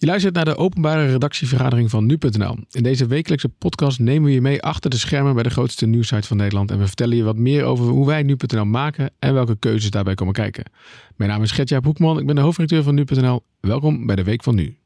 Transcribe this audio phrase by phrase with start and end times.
[0.00, 2.56] Je luistert naar de openbare redactievergadering van nu.nl.
[2.70, 6.26] In deze wekelijkse podcast nemen we je mee achter de schermen bij de grootste nieuwsite
[6.26, 6.70] van Nederland.
[6.70, 10.14] En we vertellen je wat meer over hoe wij nu.nl maken en welke keuzes daarbij
[10.14, 10.64] komen kijken.
[11.16, 13.42] Mijn naam is Gertjaap Hoekman, ik ben de hoofdredacteur van nu.nl.
[13.60, 14.76] Welkom bij de Week van Nu.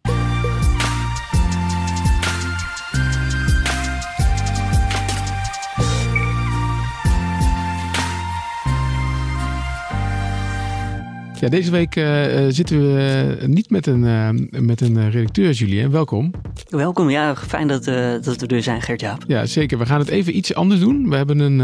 [11.45, 14.29] Ja, deze week uh, zitten we uh, niet met een, uh,
[14.61, 15.91] met een redacteur, Julien.
[15.91, 16.31] Welkom.
[16.69, 17.37] Welkom, ja.
[17.37, 17.85] Fijn dat,
[18.25, 19.25] dat we er zijn, Gert-Jaap.
[19.27, 19.79] Ja, zeker.
[19.79, 21.09] We gaan het even iets anders doen.
[21.09, 21.59] We hebben een,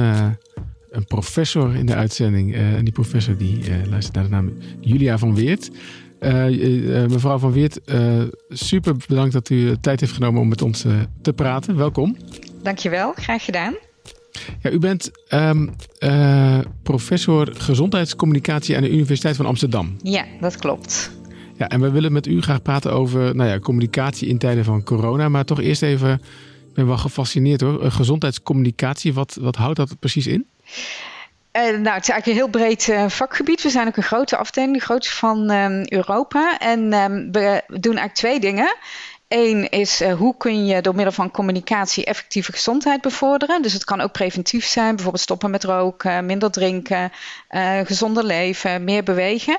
[0.90, 2.54] een professor in de uitzending.
[2.54, 5.70] en die professor die luistert naar de naam Julia van Weert.
[7.08, 7.80] mevrouw van Weert,
[8.48, 10.84] super bedankt dat u tijd heeft genomen om met ons
[11.22, 11.76] te praten.
[11.76, 12.16] Welkom.
[12.62, 13.74] Dankjewel, graag gedaan.
[14.62, 19.96] Ja, u bent um, uh, professor gezondheidscommunicatie aan de Universiteit van Amsterdam.
[20.02, 21.10] Ja, dat klopt.
[21.56, 24.82] Ja, en we willen met u graag praten over nou ja, communicatie in tijden van
[24.82, 25.28] corona.
[25.28, 26.12] Maar toch eerst even,
[26.68, 27.84] ik ben wel gefascineerd hoor.
[27.84, 30.46] Eh, gezondheidscommunicatie, wat, wat houdt dat precies in?
[31.52, 33.62] Uh, nou, het is eigenlijk een heel breed uh, vakgebied.
[33.62, 36.58] We zijn ook een grote afdeling, de grootste van uh, Europa.
[36.58, 36.90] En
[37.32, 38.76] we doen eigenlijk twee dingen.
[39.30, 43.62] Eén is uh, hoe kun je door middel van communicatie effectieve gezondheid bevorderen.
[43.62, 47.12] Dus het kan ook preventief zijn, bijvoorbeeld stoppen met roken, minder drinken,
[47.50, 49.58] uh, gezonder leven, meer bewegen.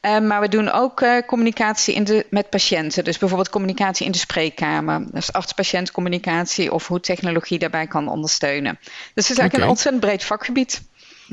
[0.00, 3.04] Uh, maar we doen ook communicatie in de, met patiënten.
[3.04, 5.04] Dus bijvoorbeeld communicatie in de spreekkamer.
[5.12, 8.78] Dus arts-patiënt communicatie of hoe technologie daarbij kan ondersteunen.
[8.82, 9.64] Dus het is eigenlijk okay.
[9.64, 10.82] een ontzettend breed vakgebied.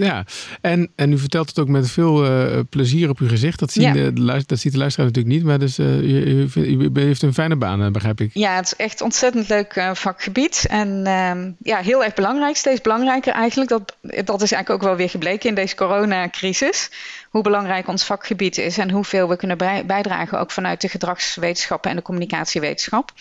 [0.05, 0.25] Ja,
[0.61, 3.59] en, en u vertelt het ook met veel uh, plezier op uw gezicht.
[3.59, 4.11] Dat, zien ja.
[4.11, 7.33] de, dat ziet de luisteraar natuurlijk niet, maar dus, uh, u, u, u, heeft een
[7.33, 8.30] fijne baan, begrijp ik.
[8.33, 10.66] Ja, het is echt ontzettend leuk uh, vakgebied.
[10.70, 13.70] En uh, ja, heel erg belangrijk, steeds belangrijker eigenlijk.
[13.70, 16.92] Dat, dat is eigenlijk ook wel weer gebleken in deze coronacrisis.
[17.30, 21.95] Hoe belangrijk ons vakgebied is en hoeveel we kunnen bijdragen, ook vanuit de gedragswetenschappen en
[21.95, 23.11] de communicatiewetenschap.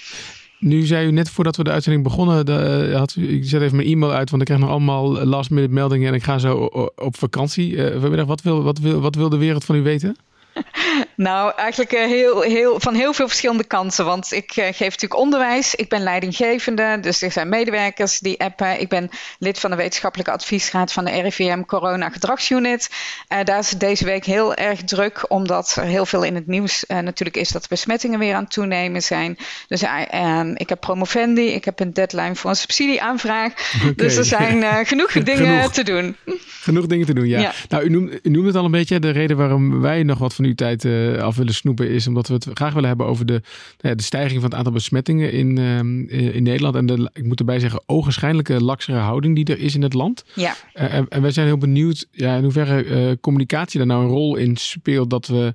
[0.59, 3.89] Nu zei u net voordat we de uitzending begonnen, de, had, ik zet even mijn
[3.89, 6.55] e-mail uit, want ik krijg nog allemaal last minute meldingen en ik ga zo
[6.95, 7.71] op vakantie.
[7.73, 10.17] Uh, vanmiddag, wat wil, wat, wil, wat wil de wereld van u weten?
[11.17, 14.05] Nou, eigenlijk uh, heel, heel, van heel veel verschillende kanten.
[14.05, 15.75] Want ik uh, geef natuurlijk onderwijs.
[15.75, 16.99] Ik ben leidinggevende.
[17.01, 18.81] Dus er zijn medewerkers die appen.
[18.81, 22.91] Ik ben lid van de wetenschappelijke adviesraad van de RIVM Corona Gedragsunit.
[23.29, 25.25] Uh, daar is het deze week heel erg druk.
[25.29, 28.53] Omdat er heel veel in het nieuws natuurlijk is dat de besmettingen weer aan het
[28.53, 29.39] toenemen zijn.
[29.69, 31.47] Dus ehm, ik heb promovendi.
[31.47, 33.53] Ik heb een deadline voor een subsidieaanvraag.
[33.81, 33.95] Okay.
[33.95, 35.73] Dus er zijn genoeg dingen genoeg.
[35.73, 36.17] te doen.
[36.47, 37.41] Genoeg dingen te doen, ja.
[37.41, 37.53] ja.
[37.69, 38.99] Nou, u noemt, u noemt het al een beetje.
[38.99, 42.35] De reden waarom wij nog wat van tijd uh, af willen snoepen is omdat we
[42.35, 43.43] het graag willen hebben over de,
[43.81, 46.75] nou de stijging van het aantal besmettingen in, uh, in Nederland.
[46.75, 50.25] En de, ik moet erbij zeggen, ogenschijnlijke laksere houding die er is in het land.
[50.35, 50.55] Ja.
[50.73, 54.57] En, en wij zijn heel benieuwd ja, in hoeverre communicatie daar nou een rol in
[54.57, 55.55] speelt dat we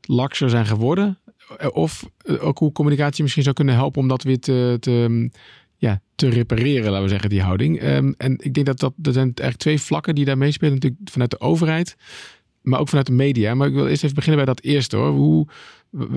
[0.00, 1.18] lakser zijn geworden.
[1.72, 2.10] Of
[2.40, 5.30] ook hoe communicatie misschien zou kunnen helpen om dat weer te, te
[5.76, 7.82] ja, te repareren, laten we zeggen, die houding.
[7.82, 10.74] Um, en ik denk dat dat er zijn eigenlijk twee vlakken die daar meespelen.
[10.74, 11.96] Natuurlijk vanuit de overheid,
[12.62, 13.54] maar ook vanuit de media.
[13.54, 15.10] Maar ik wil eerst even beginnen bij dat eerste hoor.
[15.10, 15.46] Hoe,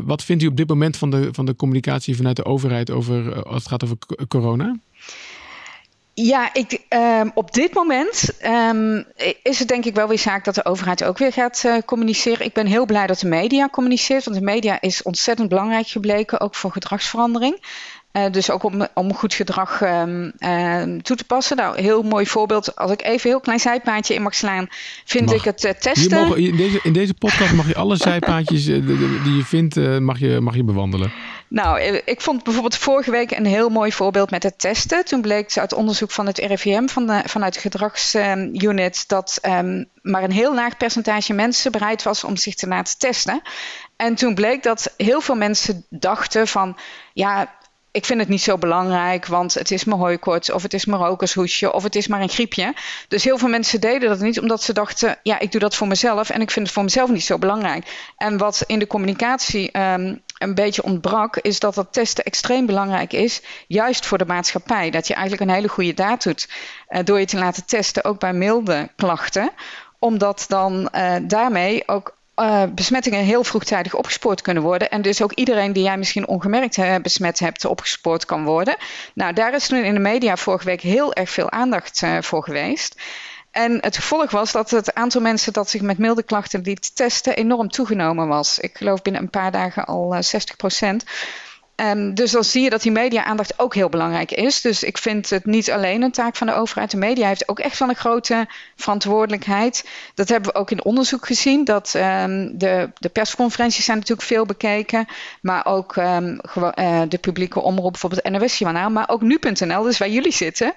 [0.06, 3.44] wat vindt u op dit moment van de, van de communicatie vanuit de overheid over,
[3.44, 3.98] als het gaat over
[4.28, 4.76] corona?
[6.18, 9.06] Ja, ik, um, op dit moment um,
[9.44, 12.46] is het denk ik wel weer zaak dat de overheid ook weer gaat uh, communiceren.
[12.46, 16.40] Ik ben heel blij dat de media communiceert, want de media is ontzettend belangrijk gebleken,
[16.40, 17.58] ook voor gedragsverandering.
[18.18, 21.58] Uh, dus ook om, om goed gedrag um, uh, toe te passen.
[21.58, 22.76] Nou, heel mooi voorbeeld.
[22.76, 24.68] Als ik even een heel klein zijpaadje in mag slaan,
[25.06, 25.36] vind mag.
[25.36, 26.18] ik het uh, testen.
[26.18, 30.40] Mogen, in, deze, in deze podcast mag je alle zijpaadjes die je vindt, mag, je,
[30.40, 31.12] mag je bewandelen.
[31.48, 35.06] Nou, ik vond bijvoorbeeld vorige week een heel mooi voorbeeld met het testen.
[35.06, 40.24] Toen bleek uit onderzoek van het RIVM, van de, vanuit de gedragsunit, dat um, maar
[40.24, 43.42] een heel laag percentage mensen bereid was om zich te laten testen.
[43.96, 46.78] En toen bleek dat heel veel mensen dachten van,
[47.14, 47.53] ja,
[47.96, 51.02] ik vind het niet zo belangrijk, want het is mijn hooikoorts of het is mijn
[51.02, 52.74] rokershoesje of het is maar een griepje.
[53.08, 55.88] Dus heel veel mensen deden dat niet omdat ze dachten, ja, ik doe dat voor
[55.88, 58.12] mezelf en ik vind het voor mezelf niet zo belangrijk.
[58.18, 63.14] En wat in de communicatie um, een beetje ontbrak, is dat dat testen extreem belangrijk
[63.14, 64.90] is, juist voor de maatschappij.
[64.90, 66.50] Dat je eigenlijk een hele goede daad doet
[66.90, 69.52] uh, door je te laten testen, ook bij milde klachten
[70.00, 74.90] omdat dan uh, daarmee ook uh, besmettingen heel vroegtijdig opgespoord kunnen worden.
[74.90, 78.76] En dus ook iedereen die jij misschien ongemerkt he, besmet hebt, opgespoord kan worden.
[79.14, 82.43] Nou, daar is toen in de media vorige week heel erg veel aandacht uh, voor
[82.43, 82.96] geweest.
[83.52, 87.35] En het gevolg was dat het aantal mensen dat zich met milde klachten liet testen
[87.35, 88.59] enorm toegenomen was.
[88.59, 91.03] Ik geloof binnen een paar dagen al uh, 60 procent.
[91.76, 94.62] Um, dus dan zie je dat die media-aandacht ook heel belangrijk is.
[94.62, 96.92] Dus ik vind het niet alleen een taak van de overheid.
[96.92, 99.90] De media heeft ook echt wel een grote verantwoordelijkheid.
[100.14, 101.64] Dat hebben we ook in onderzoek gezien.
[101.64, 105.08] Dat um, de, de persconferenties zijn natuurlijk veel bekeken.
[105.42, 108.90] Maar ook um, uh, de publieke omroep, bijvoorbeeld NOS-journaal.
[108.90, 110.76] Maar ook nu.nl, dus waar jullie zitten.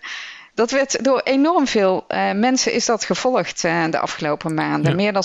[0.54, 4.90] Dat werd door enorm veel uh, mensen is dat gevolgd uh, de afgelopen maanden.
[4.90, 4.96] Ja.
[4.96, 5.24] Meer dan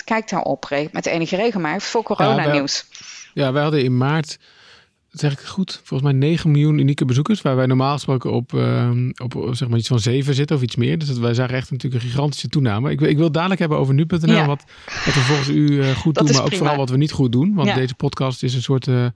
[0.00, 2.84] 60% kijkt daarop met enige regelmaat voor coronanieuws.
[2.90, 4.38] Ja, ja, wij hadden in maart
[5.20, 7.42] zeg ik het goed, volgens mij 9 miljoen unieke bezoekers.
[7.42, 8.90] Waar wij normaal gesproken op, uh,
[9.22, 10.98] op zeg maar iets van 7 zitten of iets meer.
[10.98, 12.90] Dus dat, wij zagen echt natuurlijk een gigantische toename.
[12.90, 14.32] Ik, ik wil dadelijk hebben over nu.nl.
[14.32, 14.46] Ja.
[14.46, 14.64] Wat,
[15.04, 16.62] wat we volgens u uh, goed dat doen, maar ook prima.
[16.62, 17.54] vooral wat we niet goed doen.
[17.54, 17.74] Want ja.
[17.74, 18.86] deze podcast is een soort...
[18.86, 19.06] Uh,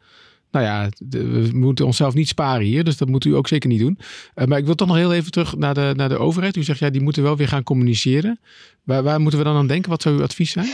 [0.50, 3.80] nou ja, we moeten onszelf niet sparen hier, dus dat moet u ook zeker niet
[3.80, 3.98] doen.
[4.34, 6.56] Uh, maar ik wil toch nog heel even terug naar de, naar de overheid.
[6.56, 8.40] U zegt ja, die moeten wel weer gaan communiceren.
[8.82, 9.90] Waar, waar moeten we dan aan denken?
[9.90, 10.68] Wat zou uw advies zijn?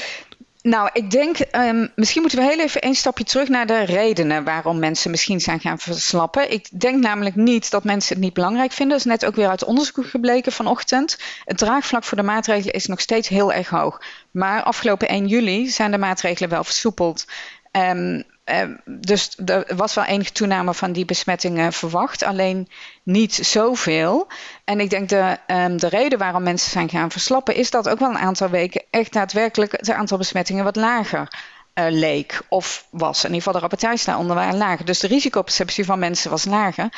[0.66, 4.44] Nou, ik denk, um, misschien moeten we heel even een stapje terug naar de redenen
[4.44, 6.52] waarom mensen misschien zijn gaan verslappen.
[6.52, 8.96] Ik denk namelijk niet dat mensen het niet belangrijk vinden.
[8.96, 11.18] Dat is net ook weer uit onderzoek gebleken vanochtend.
[11.44, 14.02] Het draagvlak voor de maatregelen is nog steeds heel erg hoog.
[14.30, 17.26] Maar afgelopen 1 juli zijn de maatregelen wel versoepeld.
[17.72, 18.22] Uh,
[18.84, 22.68] dus er was wel enige toename van die besmettingen verwacht, alleen
[23.02, 24.28] niet zoveel.
[24.64, 27.98] En ik denk de, um, de reden waarom mensen zijn gaan verslappen, is dat ook
[27.98, 31.28] wel een aantal weken echt daadwerkelijk het aantal besmettingen wat lager
[31.78, 33.18] uh, leek of was.
[33.18, 34.84] In ieder geval de rapportages daaronder waren lager.
[34.84, 36.88] Dus de risicoperceptie van mensen was lager.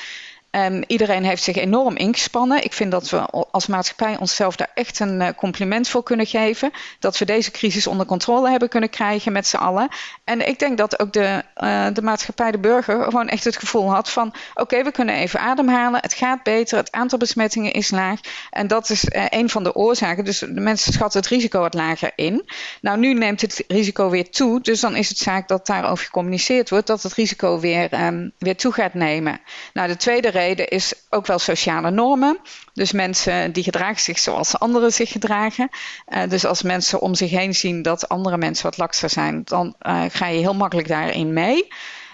[0.67, 2.65] Um, iedereen heeft zich enorm ingespannen.
[2.65, 3.19] Ik vind dat we
[3.51, 6.71] als maatschappij onszelf daar echt een uh, compliment voor kunnen geven.
[6.99, 9.89] Dat we deze crisis onder controle hebben kunnen krijgen met z'n allen.
[10.25, 13.91] En ik denk dat ook de, uh, de maatschappij, de burger, gewoon echt het gevoel
[13.91, 16.01] had van: oké, we kunnen even ademhalen.
[16.01, 16.79] Het gaat beter.
[16.79, 18.21] Het aantal besmettingen is laag.
[18.51, 20.25] En dat is uh, een van de oorzaken.
[20.25, 22.49] Dus de mensen schatten het risico wat lager in.
[22.81, 24.61] Nou, nu neemt het risico weer toe.
[24.61, 26.87] Dus dan is het zaak dat daarover gecommuniceerd wordt.
[26.87, 29.41] Dat het risico weer, um, weer toe gaat nemen.
[29.73, 32.39] Nou, de tweede reden is ook wel sociale normen.
[32.73, 35.69] Dus mensen die gedragen zich zoals anderen zich gedragen.
[36.09, 39.75] Uh, dus als mensen om zich heen zien dat andere mensen wat lakser zijn, dan
[39.83, 41.69] uh, ga je heel makkelijk daarin mee.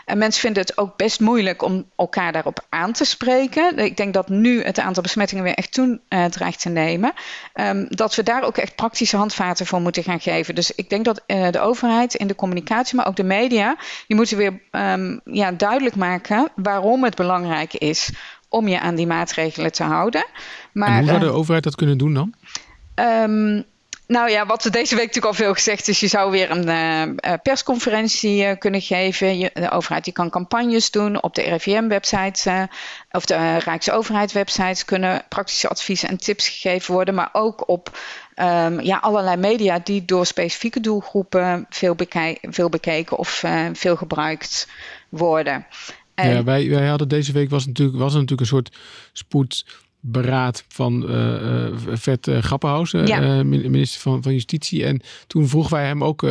[0.04, 3.78] En mensen vinden het ook best moeilijk om elkaar daarop aan te spreken.
[3.78, 7.12] Ik denk dat nu het aantal besmettingen weer echt toe uh, dreigt te nemen.
[7.54, 10.54] Um, dat we daar ook echt praktische handvaten voor moeten gaan geven.
[10.54, 14.16] Dus ik denk dat uh, de overheid in de communicatie, maar ook de media, die
[14.16, 18.10] moeten weer um, ja, duidelijk maken waarom het belangrijk is
[18.48, 20.26] om je aan die maatregelen te houden.
[20.72, 22.34] Maar, en hoe zou de uh, overheid dat kunnen doen dan?
[22.94, 23.64] Um,
[24.06, 26.68] nou ja, wat deze week natuurlijk al veel gezegd is, je zou weer een
[27.24, 29.38] uh, persconferentie uh, kunnen geven.
[29.38, 32.68] Je, de overheid die kan campagnes doen op de RIVM-website
[33.10, 37.98] of de Rijksoverheid-websites kunnen praktische adviezen en tips gegeven worden, maar ook op
[38.36, 44.68] um, ja, allerlei media die door specifieke doelgroepen veel, beke veel bekeken of veel gebruikt
[45.08, 45.66] worden.
[46.14, 46.30] En...
[46.30, 48.76] Ja, wij, wij hadden deze week was natuurlijk, was natuurlijk een soort
[49.12, 49.64] spoed
[50.06, 53.42] beraad van uh, Vet Grappenhuis, ja.
[53.42, 54.84] minister van, van Justitie.
[54.84, 56.26] En toen vroegen wij hem ook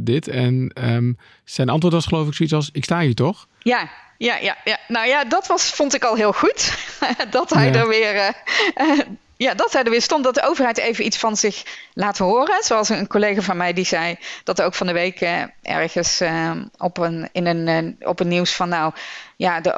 [0.00, 0.28] dit.
[0.28, 3.46] En um, zijn antwoord was geloof ik zoiets als, ik sta hier toch?
[3.58, 4.78] Ja, ja, ja, ja.
[4.88, 6.78] Nou ja, dat was, vond ik al heel goed.
[7.30, 7.74] dat hij ja.
[7.74, 8.34] er weer
[9.44, 11.62] ja, dat er weer stond, dat de overheid even iets van zich
[11.94, 12.62] laat horen.
[12.62, 16.20] Zoals een collega van mij die zei dat er ook van de week uh, ergens
[16.20, 18.92] uh, op, een, in een, uh, op een nieuws van nou,
[19.36, 19.70] ja, de,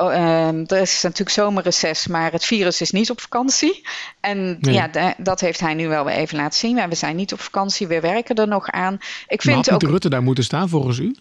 [0.66, 3.86] er is natuurlijk zomerreces, maar het virus is niet op vakantie.
[4.20, 4.74] En nee.
[4.74, 6.74] ja, de, dat heeft hij nu wel weer even laten zien.
[6.74, 8.94] Maar we zijn niet op vakantie, we werken er nog aan.
[9.26, 11.16] Ik vind maar had ook, Rutte daar moeten staan volgens u?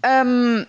[0.00, 0.66] Um,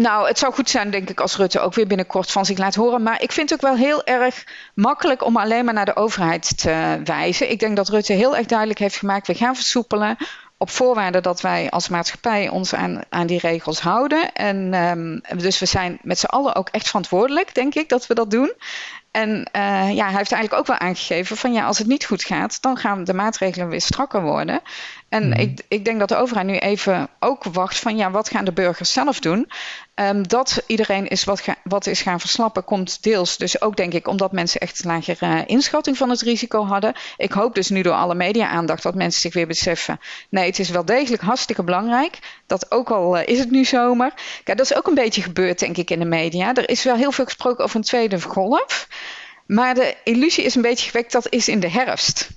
[0.00, 2.74] nou, het zou goed zijn, denk ik, als Rutte ook weer binnenkort van zich laat
[2.74, 3.02] horen.
[3.02, 6.58] Maar ik vind het ook wel heel erg makkelijk om alleen maar naar de overheid
[6.58, 7.50] te wijzen.
[7.50, 10.16] Ik denk dat Rutte heel erg duidelijk heeft gemaakt: we gaan versoepelen.
[10.56, 14.32] Op voorwaarde dat wij als maatschappij ons aan, aan die regels houden.
[14.32, 18.14] En um, dus we zijn met z'n allen ook echt verantwoordelijk, denk ik, dat we
[18.14, 18.52] dat doen.
[19.10, 22.24] En uh, ja, hij heeft eigenlijk ook wel aangegeven van ja, als het niet goed
[22.24, 24.60] gaat, dan gaan de maatregelen weer strakker worden.
[25.10, 25.32] En mm.
[25.32, 28.52] ik, ik denk dat de overheid nu even ook wacht van ja, wat gaan de
[28.52, 29.50] burgers zelf doen?
[29.94, 33.92] Um, dat iedereen is wat, ga, wat is gaan verslappen, komt deels dus ook denk
[33.92, 36.94] ik omdat mensen echt een lagere uh, inschatting van het risico hadden.
[37.16, 40.00] Ik hoop dus nu door alle media-aandacht dat mensen zich weer beseffen.
[40.28, 42.18] Nee, het is wel degelijk hartstikke belangrijk.
[42.46, 44.12] Dat ook al uh, is het nu zomer.
[44.44, 46.54] Kijk, dat is ook een beetje gebeurd denk ik in de media.
[46.54, 48.88] Er is wel heel veel gesproken over een tweede golf.
[49.46, 52.28] Maar de illusie is een beetje gewekt dat is in de herfst.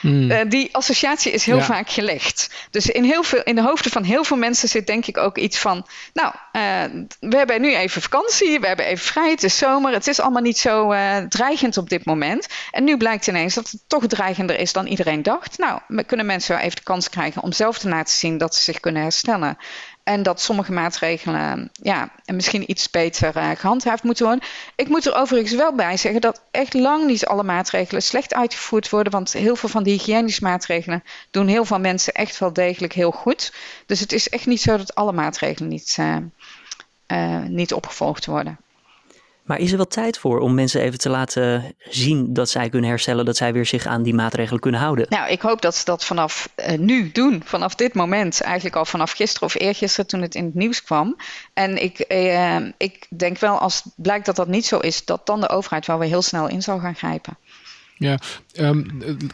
[0.00, 0.30] Mm.
[0.30, 1.62] Uh, die associatie is heel ja.
[1.62, 2.50] vaak gelegd.
[2.70, 5.38] Dus in, heel veel, in de hoofden van heel veel mensen zit denk ik ook
[5.38, 5.86] iets van...
[6.12, 9.92] nou, uh, we hebben nu even vakantie, we hebben even vrij, het is zomer...
[9.92, 12.46] het is allemaal niet zo uh, dreigend op dit moment.
[12.70, 15.58] En nu blijkt ineens dat het toch dreigender is dan iedereen dacht.
[15.58, 18.38] Nou, kunnen mensen wel even de kans krijgen om zelf te laten zien...
[18.38, 19.58] dat ze zich kunnen herstellen.
[20.04, 24.44] En dat sommige maatregelen ja, misschien iets beter uh, gehandhaafd moeten worden.
[24.76, 28.90] Ik moet er overigens wel bij zeggen dat echt lang niet alle maatregelen slecht uitgevoerd
[28.90, 29.12] worden.
[29.12, 33.10] Want heel veel van die hygiënische maatregelen doen heel veel mensen echt wel degelijk heel
[33.10, 33.52] goed.
[33.86, 36.16] Dus het is echt niet zo dat alle maatregelen niet, uh,
[37.06, 38.58] uh, niet opgevolgd worden.
[39.44, 42.90] Maar is er wel tijd voor om mensen even te laten zien dat zij kunnen
[42.90, 45.06] herstellen, dat zij weer zich aan die maatregelen kunnen houden?
[45.08, 48.84] Nou, ik hoop dat ze dat vanaf uh, nu doen, vanaf dit moment, eigenlijk al
[48.84, 51.16] vanaf gisteren of eergisteren toen het in het nieuws kwam.
[51.52, 55.40] En ik, uh, ik denk wel, als blijkt dat dat niet zo is, dat dan
[55.40, 57.36] de overheid wel weer heel snel in zal gaan grijpen.
[57.96, 58.18] Ja,
[58.58, 58.86] um,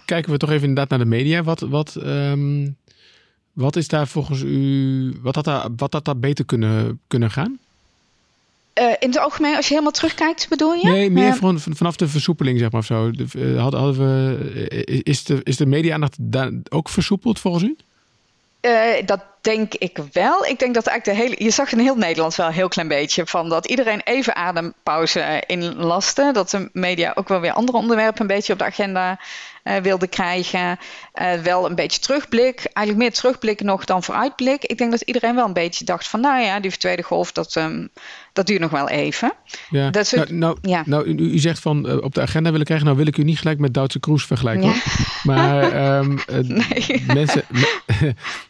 [0.04, 1.42] kijken we toch even inderdaad naar de media.
[1.42, 2.76] Wat, wat, um,
[3.52, 7.58] wat is daar volgens u, wat had daar, wat had daar beter kunnen, kunnen gaan?
[8.80, 10.88] Uh, in het algemeen, als je helemaal terugkijkt, bedoel je?
[10.88, 13.10] Nee, meer uh, van, vanaf de versoepeling, zeg maar of zo.
[13.10, 16.18] De, hadden, hadden we, is de, is de media-aandacht
[16.68, 17.76] ook versoepeld volgens u?
[19.04, 20.44] Dat denk ik wel.
[20.44, 21.44] Ik denk dat eigenlijk de hele.
[21.44, 25.42] Je zag in heel Nederland wel een heel klein beetje van dat iedereen even adempauze
[25.46, 26.30] inlaste.
[26.32, 29.18] Dat de media ook wel weer andere onderwerpen een beetje op de agenda
[29.70, 30.78] uh, wilde krijgen.
[31.20, 32.64] Uh, wel een beetje terugblik.
[32.72, 34.64] Eigenlijk meer terugblik nog dan vooruitblik.
[34.64, 37.54] Ik denk dat iedereen wel een beetje dacht van nou ja, die tweede golf, dat,
[37.54, 37.88] um,
[38.32, 39.32] dat duurt nog wel even.
[39.70, 39.90] Ja.
[39.90, 40.82] Dat nou, nou, ja.
[40.86, 42.86] nou u, u, zegt van uh, op de agenda willen krijgen.
[42.86, 44.68] Nou wil ik u niet gelijk met Duitse Kroes vergelijken.
[44.68, 44.74] Ja.
[45.22, 47.04] Maar um, nee.
[47.06, 47.44] mensen...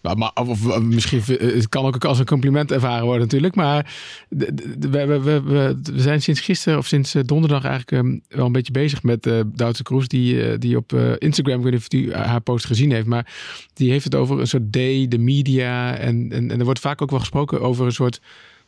[0.03, 3.55] maar, maar, of, misschien, het kan ook als een compliment ervaren worden natuurlijk.
[3.55, 3.95] Maar
[4.29, 8.73] we, we, we, we zijn sinds gisteren of sinds donderdag eigenlijk um, wel een beetje
[8.73, 10.09] bezig met Duitse Kroes.
[10.09, 13.07] Die, die op Instagram, ik weet niet of u haar post gezien heeft.
[13.07, 13.33] Maar
[13.75, 15.97] die heeft het over een soort day, de media.
[15.97, 18.21] En, en, en er wordt vaak ook wel gesproken over een soort,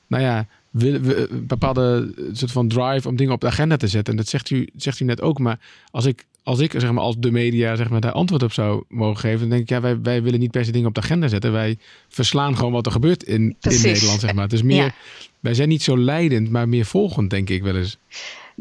[0.06, 4.12] nou ja, we, een bepaalde soort van drive om dingen op de agenda te zetten.
[4.12, 5.38] En dat zegt u, zegt u net ook.
[5.38, 5.58] Maar
[5.90, 8.84] als ik, als ik zeg maar, als de media zeg maar, daar antwoord op zou
[8.88, 11.00] mogen geven, dan denk ik, ja, wij, wij willen niet per se dingen op de
[11.00, 11.52] agenda zetten.
[11.52, 14.44] Wij verslaan gewoon wat er gebeurt in, in Nederland, zeg maar.
[14.44, 14.94] Het is meer, ja.
[15.40, 17.98] wij zijn niet zo leidend, maar meer volgend, denk ik wel eens.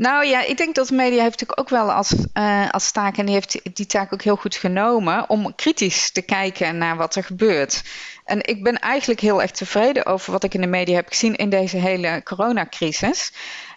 [0.02, 3.18] Nou ja, ik denk dat de media heeft natuurlijk ook wel als, uh, als taak,
[3.18, 7.16] en die heeft die taak ook heel goed genomen, om kritisch te kijken naar wat
[7.16, 7.84] er gebeurt.
[8.26, 11.36] En ik ben eigenlijk heel erg tevreden over wat ik in de media heb gezien
[11.36, 13.32] in deze hele coronacrisis.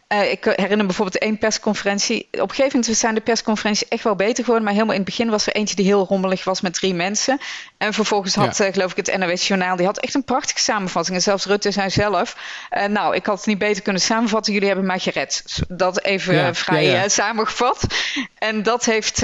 [0.09, 2.29] Uh, ik herinner bijvoorbeeld één persconferentie.
[2.31, 4.65] Op een gegeven moment zijn de persconferenties echt wel beter geworden.
[4.65, 7.39] Maar helemaal in het begin was er eentje die heel rommelig was met drie mensen.
[7.79, 8.67] En vervolgens had, ja.
[8.67, 9.77] uh, geloof ik, het NOS Journaal.
[9.77, 11.17] Die had echt een prachtige samenvatting.
[11.17, 12.37] En zelfs Rutte zei zelf.
[12.71, 14.53] Uh, nou, ik had het niet beter kunnen samenvatten.
[14.53, 15.45] Jullie hebben mij gered.
[15.69, 17.87] Dat even ja, vrij ja, samengevat.
[18.39, 19.21] En dat heeft,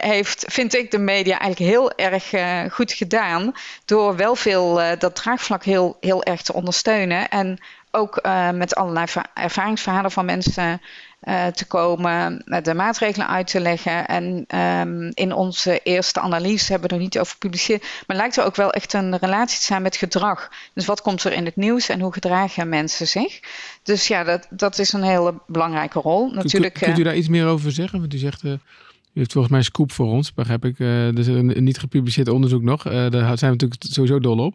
[0.00, 2.32] heeft, vind ik, de media eigenlijk heel erg
[2.72, 3.52] goed gedaan.
[3.84, 7.28] Door wel veel dat draagvlak heel, heel erg te ondersteunen.
[7.28, 7.58] En
[7.94, 10.80] ook uh, met allerlei ervaringsverhalen van mensen
[11.28, 14.06] uh, te komen, de maatregelen uit te leggen.
[14.06, 17.86] En um, in onze eerste analyse hebben we er niet over gepubliceerd.
[18.06, 20.50] Maar lijkt er ook wel echt een relatie te zijn met gedrag.
[20.74, 23.40] Dus wat komt er in het nieuws en hoe gedragen mensen zich?
[23.82, 26.30] Dus ja, dat, dat is een hele belangrijke rol.
[26.30, 28.00] Natuurlijk, kunt, u daar iets meer over zeggen?
[28.00, 28.44] Want u zegt.
[28.44, 30.78] U heeft volgens mij een scoop voor ons, begrijp ik.
[30.78, 32.86] Uh, er is een, een niet gepubliceerd onderzoek nog.
[32.86, 34.54] Uh, daar zijn we natuurlijk sowieso dol op.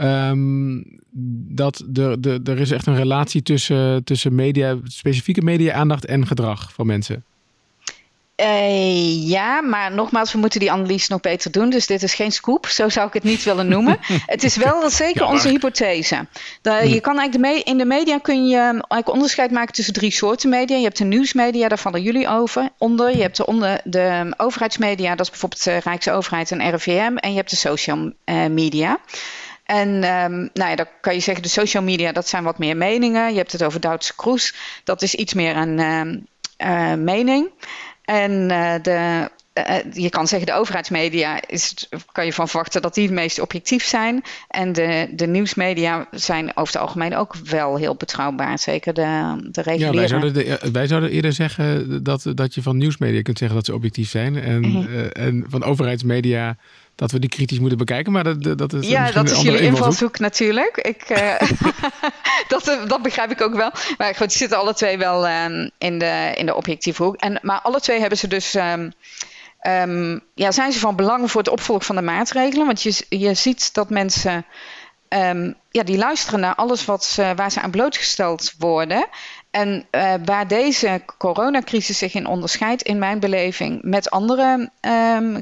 [0.00, 0.84] Um,
[1.48, 6.72] dat er, er, er is echt een relatie tussen, tussen media, specifieke media-aandacht en gedrag
[6.72, 7.24] van mensen.
[8.36, 11.70] Uh, ja, maar nogmaals, we moeten die analyse nog beter doen.
[11.70, 13.98] Dus dit is geen scoop, zo zou ik het niet willen noemen.
[14.26, 16.26] het is wel zeker ja, onze hypothese.
[16.62, 16.86] De, hm.
[16.86, 20.48] Je kan eigenlijk de in de media kun je eigenlijk onderscheid maken tussen drie soorten
[20.48, 20.76] media.
[20.76, 23.16] Je hebt de nieuwsmedia, daar vallen jullie over onder.
[23.16, 27.16] Je hebt de, onder, de overheidsmedia, dat is bijvoorbeeld de Rijksoverheid en RIVM.
[27.16, 28.98] En je hebt de social uh, media.
[29.66, 32.76] En um, nou ja, dan kan je zeggen, de social media, dat zijn wat meer
[32.76, 33.30] meningen.
[33.30, 34.54] Je hebt het over Duitse Kroes,
[34.84, 36.26] dat is iets meer een um,
[36.58, 37.50] uh, mening.
[38.04, 42.94] En uh, de, uh, je kan zeggen, de overheidsmedia is, kan je van verwachten dat
[42.94, 44.22] die het meest objectief zijn.
[44.48, 48.58] En de, de nieuwsmedia zijn over het algemeen ook wel heel betrouwbaar.
[48.58, 49.92] Zeker de, de reguliere.
[49.92, 53.56] Ja, wij zouden, de, wij zouden eerder zeggen dat, dat je van nieuwsmedia kunt zeggen
[53.56, 54.36] dat ze objectief zijn.
[54.36, 55.08] En, mm -hmm.
[55.08, 56.56] en van overheidsmedia
[56.96, 58.12] dat we die kritisch moeten bekijken.
[58.12, 60.76] Maar dat, dat is ja, dat is jullie invalshoek natuurlijk.
[60.76, 61.34] Ik, uh,
[62.48, 63.70] dat, dat begrijp ik ook wel.
[63.98, 67.16] Maar goed, die zitten alle twee wel um, in, de, in de objectieve hoek.
[67.16, 68.54] En, maar alle twee hebben ze dus.
[68.54, 68.92] Um,
[69.62, 72.66] um, ja, zijn ze van belang voor het opvolgen van de maatregelen?
[72.66, 74.46] Want je, je ziet dat mensen.
[75.70, 79.08] ja, die luisteren naar alles wat ze, waar ze aan blootgesteld worden.
[79.56, 85.40] En uh, waar deze coronacrisis zich in onderscheidt, in mijn beleving, met andere um,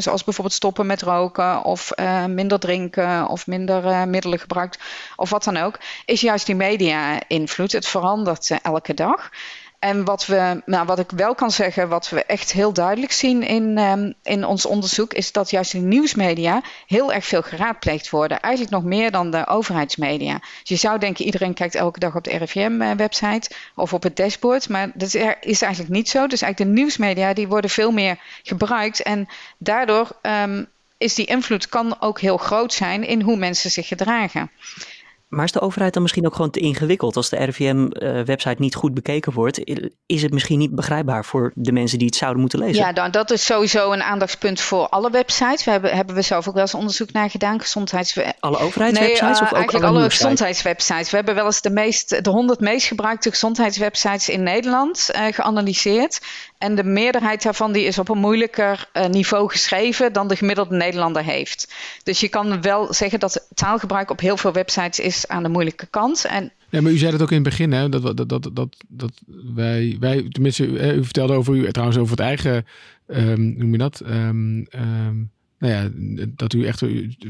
[0.00, 4.78] zoals bijvoorbeeld stoppen met roken of uh, minder drinken of minder uh, middelen gebruikt
[5.16, 7.72] of wat dan ook, is juist die media-invloed.
[7.72, 9.30] Het verandert elke dag.
[9.78, 13.42] En wat, we, nou, wat ik wel kan zeggen, wat we echt heel duidelijk zien
[13.42, 18.40] in, um, in ons onderzoek, is dat juist de nieuwsmedia heel erg veel geraadpleegd worden.
[18.40, 20.38] Eigenlijk nog meer dan de overheidsmedia.
[20.38, 24.68] Dus je zou denken, iedereen kijkt elke dag op de RIVM-website of op het dashboard.
[24.68, 26.26] Maar dat is eigenlijk niet zo.
[26.26, 29.02] Dus eigenlijk de nieuwsmedia die worden veel meer gebruikt.
[29.02, 30.68] En daardoor um,
[30.98, 34.50] is die invloed kan ook heel groot zijn in hoe mensen zich gedragen.
[35.28, 37.16] Maar is de overheid dan misschien ook gewoon te ingewikkeld?
[37.16, 39.60] Als de RIVM-website niet goed bekeken wordt,
[40.06, 42.84] is het misschien niet begrijpbaar voor de mensen die het zouden moeten lezen?
[42.84, 45.64] Ja, dan, dat is sowieso een aandachtspunt voor alle websites.
[45.64, 47.60] We hebben, hebben we zelf ook wel eens onderzoek naar gedaan.
[47.60, 48.18] Gezondheids...
[48.40, 51.10] Alle overheidswebsites nee, uh, of ook eigenlijk alle, gezondheidswebsites?
[51.10, 56.20] We hebben wel eens de, meest, de 100 meest gebruikte gezondheidswebsites in Nederland uh, geanalyseerd.
[56.58, 60.74] En de meerderheid daarvan die is op een moeilijker uh, niveau geschreven dan de gemiddelde
[60.74, 61.72] Nederlander heeft.
[62.02, 65.86] Dus je kan wel zeggen dat taalgebruik op heel veel websites is aan de moeilijke
[65.90, 66.24] kant.
[66.24, 68.76] En ja, maar u zei het ook in het begin, hè, dat, dat, dat, dat,
[68.88, 69.12] dat
[69.54, 72.66] wij, wij, tenminste, u vertelde over u, trouwens over het eigen,
[73.06, 74.02] um, noem je dat?
[74.06, 75.88] Um, um, nou ja,
[76.36, 76.82] dat u echt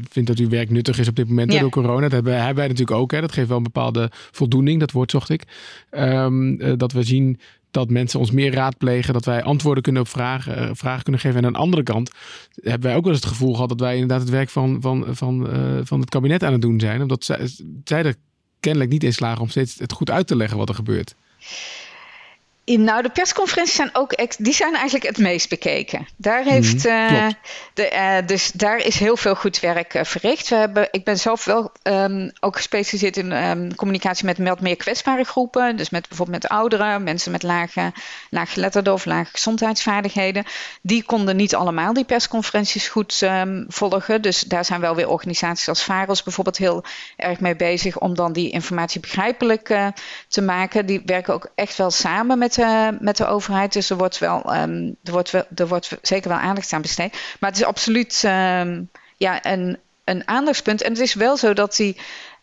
[0.09, 1.59] vindt dat uw werk nuttig is op dit moment ja.
[1.59, 2.01] door corona.
[2.01, 3.11] Dat hebben, hebben wij natuurlijk ook.
[3.11, 3.21] Hè.
[3.21, 5.43] Dat geeft wel een bepaalde voldoening, dat woord zocht ik.
[5.91, 7.39] Um, dat we zien
[7.71, 11.37] dat mensen ons meer raadplegen, dat wij antwoorden kunnen op vragen, uh, vragen kunnen geven.
[11.37, 12.11] En aan de andere kant
[12.55, 15.05] hebben wij ook wel eens het gevoel gehad dat wij inderdaad het werk van, van,
[15.09, 17.01] van, uh, van het kabinet aan het doen zijn.
[17.01, 17.49] Omdat zij,
[17.83, 18.15] zij er
[18.59, 21.15] kennelijk niet in slagen om steeds het goed uit te leggen wat er gebeurt.
[22.77, 26.07] Nou, de persconferenties zijn ook die zijn eigenlijk het meest bekeken.
[26.15, 27.31] Daar heeft mm,
[27.73, 30.49] de, uh, dus daar is heel veel goed werk uh, verricht.
[30.49, 34.75] We hebben, ik ben zelf wel um, ook gespecialiseerd in um, communicatie met, met meer
[34.75, 35.77] kwetsbare groepen.
[35.77, 37.91] Dus met bijvoorbeeld met ouderen, mensen met lage,
[38.29, 40.43] laaggeletterde of lage gezondheidsvaardigheden.
[40.81, 44.21] Die konden niet allemaal die persconferenties goed um, volgen.
[44.21, 46.83] Dus daar zijn wel weer organisaties als VAROS bijvoorbeeld heel
[47.15, 49.91] erg mee bezig om dan die informatie begrijpelijk
[50.27, 50.85] te maken.
[50.85, 53.73] Die werken ook echt wel samen met uh, met de overheid.
[53.73, 57.11] Dus er wordt, wel, um, er, wordt wel, er wordt zeker wel aandacht aan besteed.
[57.39, 60.81] Maar het is absoluut um, ja, een, een aandachtspunt.
[60.81, 61.97] En het is wel zo dat die,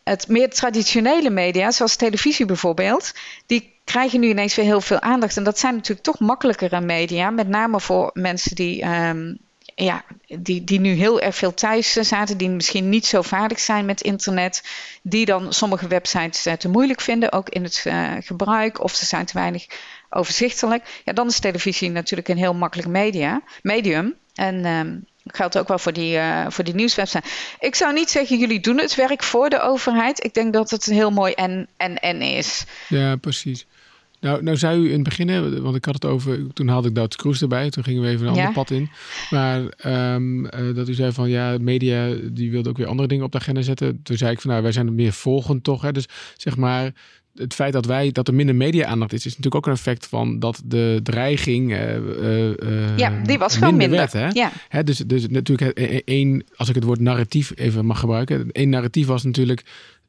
[0.05, 3.13] het meer traditionele media, zoals televisie bijvoorbeeld,
[3.47, 5.37] die krijgen nu ineens weer heel veel aandacht.
[5.37, 9.39] En dat zijn natuurlijk toch makkelijkere media, met name voor mensen die um,
[9.79, 10.05] ja,
[10.39, 14.01] die, die nu heel erg veel thuis zaten, die misschien niet zo vaardig zijn met
[14.01, 14.63] internet,
[15.03, 19.05] die dan sommige websites uh, te moeilijk vinden, ook in het uh, gebruik, of ze
[19.07, 19.67] zijn te weinig
[20.11, 21.03] overzichtelijk.
[21.05, 24.15] Ja, dan is televisie natuurlijk een heel makkelijk media, medium.
[24.35, 27.29] En um, geldt ook wel voor die, voor die nieuwswebsite.
[27.61, 30.25] Ik zou niet zeggen, jullie doen het werk voor de overheid.
[30.25, 32.65] Ik denk dat het een heel mooi en en en is.
[32.89, 33.67] Ja, precies.
[34.21, 36.95] Nou, nou zei u in het begin, want ik had het over, toen haalde ik
[36.95, 38.89] Duits Kroes erbij, toen gingen we even een ander pad in.
[39.31, 39.61] Maar
[40.15, 43.33] um, uh, dat u zei van ja, media die wilde ook weer andere dingen op
[43.33, 44.01] de agenda zetten.
[44.03, 45.83] Toen zei ik van nou, wij zijn meer volgend toch.
[45.83, 45.93] Hè?
[45.93, 46.93] Dus zeg maar,
[47.35, 50.39] het feit dat wij dat er minder media-aandacht is, is natuurlijk ook een effect van
[50.39, 51.71] dat de dreiging.
[51.73, 53.99] Uh, uh, ja, die was gewoon minder.
[53.99, 54.29] Werd, hè?
[54.29, 54.53] Ja.
[54.69, 59.07] Hè, dus, dus natuurlijk één, als ik het woord narratief even mag gebruiken, één narratief
[59.07, 59.65] was natuurlijk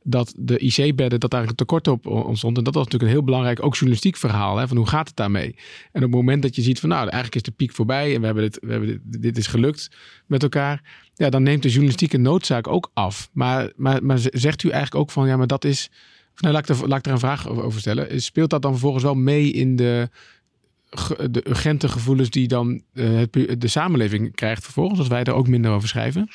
[0.10, 2.58] dat de IC-bedden, dat daar een tekort op ontstond.
[2.58, 4.58] En dat was natuurlijk een heel belangrijk, ook journalistiek verhaal.
[4.58, 5.56] Hè, van hoe gaat het daarmee?
[5.92, 8.20] En op het moment dat je ziet van nou, eigenlijk is de piek voorbij en
[8.20, 9.90] we hebben dit, we hebben dit, dit is gelukt
[10.26, 10.82] met elkaar.
[11.14, 13.30] Ja, dan neemt de journalistieke noodzaak ook af.
[13.32, 15.90] Maar, maar, maar zegt u eigenlijk ook van ja, maar dat is.
[16.38, 18.22] Nou, laat ik, er, laat ik er een vraag over stellen.
[18.22, 20.10] Speelt dat dan vervolgens wel mee in de,
[21.30, 25.72] de urgente gevoelens die dan het, de samenleving krijgt vervolgens, als wij er ook minder
[25.72, 26.30] over schrijven?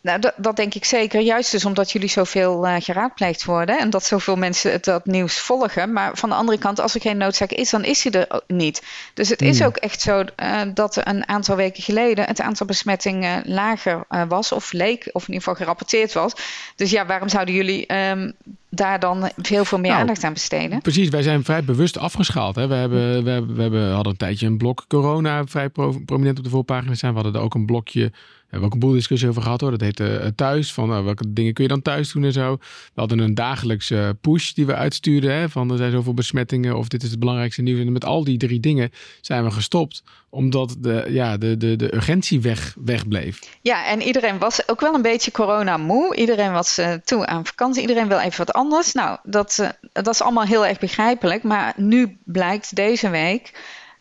[0.00, 1.20] Nou, dat, dat, denk ik zeker.
[1.20, 5.38] Juist dus omdat jullie zoveel uh, geraadpleegd worden en dat zoveel mensen het, dat nieuws
[5.38, 5.92] volgen.
[5.92, 8.82] Maar van de andere kant, als er geen noodzaak is, dan is hij er niet.
[9.14, 13.42] Dus het is ook echt zo uh, dat een aantal weken geleden het aantal besmettingen
[13.46, 16.32] lager uh, was, of leek, of in ieder geval gerapporteerd was.
[16.76, 18.32] Dus ja, waarom zouden jullie um,
[18.68, 20.80] daar dan veel veel meer nou, aandacht aan besteden?
[20.82, 22.56] Precies, wij zijn vrij bewust afgeschaald.
[22.56, 22.66] Hè.
[22.66, 25.68] We, hebben, we, hebben, we hebben, hadden een tijdje een blok corona vrij
[26.04, 27.10] prominent op de voorpagina staan.
[27.14, 28.12] We hadden er ook een blokje
[28.50, 29.70] hebben we ook een boel discussie over gehad hoor.
[29.70, 30.72] Dat heette uh, thuis.
[30.72, 32.56] Van uh, welke dingen kun je dan thuis doen en zo.
[32.94, 35.32] We hadden een dagelijkse push die we uitstuurden.
[35.32, 37.80] Hè, van er zijn zoveel besmettingen of dit is het belangrijkste nieuws.
[37.80, 40.02] En met al die drie dingen zijn we gestopt.
[40.30, 43.40] Omdat de, ja, de, de, de urgentie weg, wegbleef.
[43.62, 46.16] Ja, en iedereen was ook wel een beetje corona moe.
[46.16, 47.80] Iedereen was uh, toe aan vakantie.
[47.80, 48.92] Iedereen wil even wat anders.
[48.92, 51.42] Nou, dat, dat is allemaal heel erg begrijpelijk.
[51.42, 53.52] Maar nu blijkt deze week...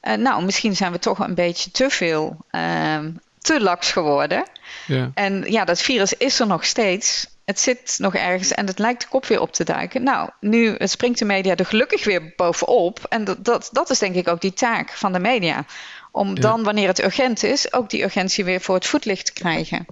[0.02, 3.12] nou, misschien zijn we toch een beetje te veel ehm,
[3.46, 4.44] te laks geworden.
[4.88, 5.12] Ja.
[5.14, 7.28] En ja, dat virus is er nog steeds.
[7.46, 10.04] Het zit nog ergens en het lijkt de kop weer op te duiken.
[10.04, 13.06] Nou, nu springt de media er gelukkig weer bovenop.
[13.10, 15.66] En dat, dat, dat is denk ik ook die taak van de media.
[16.12, 19.86] Om dan, wanneer het urgent is, ook die urgentie weer voor het voetlicht te krijgen.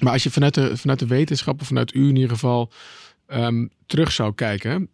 [0.00, 2.72] Maar als je vanuit de, vanuit de wetenschap, of vanuit u in ieder geval,
[3.28, 4.88] um, terug zou kijken.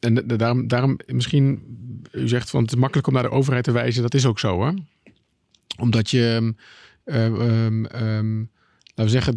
[0.00, 1.62] En daarom, daarom misschien
[2.12, 4.02] u zegt van het is makkelijk om naar de overheid te wijzen.
[4.02, 4.74] Dat is ook zo hoor.
[5.78, 6.54] Omdat je,
[7.04, 7.82] um,
[8.94, 9.34] laten we zeggen,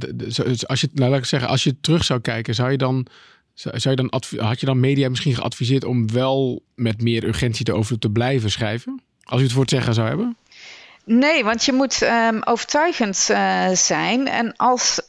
[0.68, 3.08] als je, nou, laat ik zeggen, als je terug zou kijken, zou je dan,
[3.54, 8.00] zou je dan had je dan media misschien geadviseerd om wel met meer urgentie erover
[8.00, 9.02] te blijven schrijven?
[9.24, 10.38] Als u het voor het zeggen zou hebben?
[11.04, 12.08] Nee, want je moet
[12.44, 14.28] overtuigend uh, zijn.
[14.28, 15.02] En als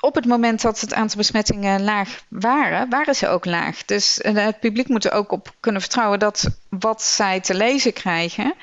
[0.00, 3.84] op het moment dat het aantal besmettingen laag waren, waren ze ook laag.
[3.84, 7.92] Dus uh, het publiek moet er ook op kunnen vertrouwen dat wat zij te lezen
[7.92, 8.54] krijgen,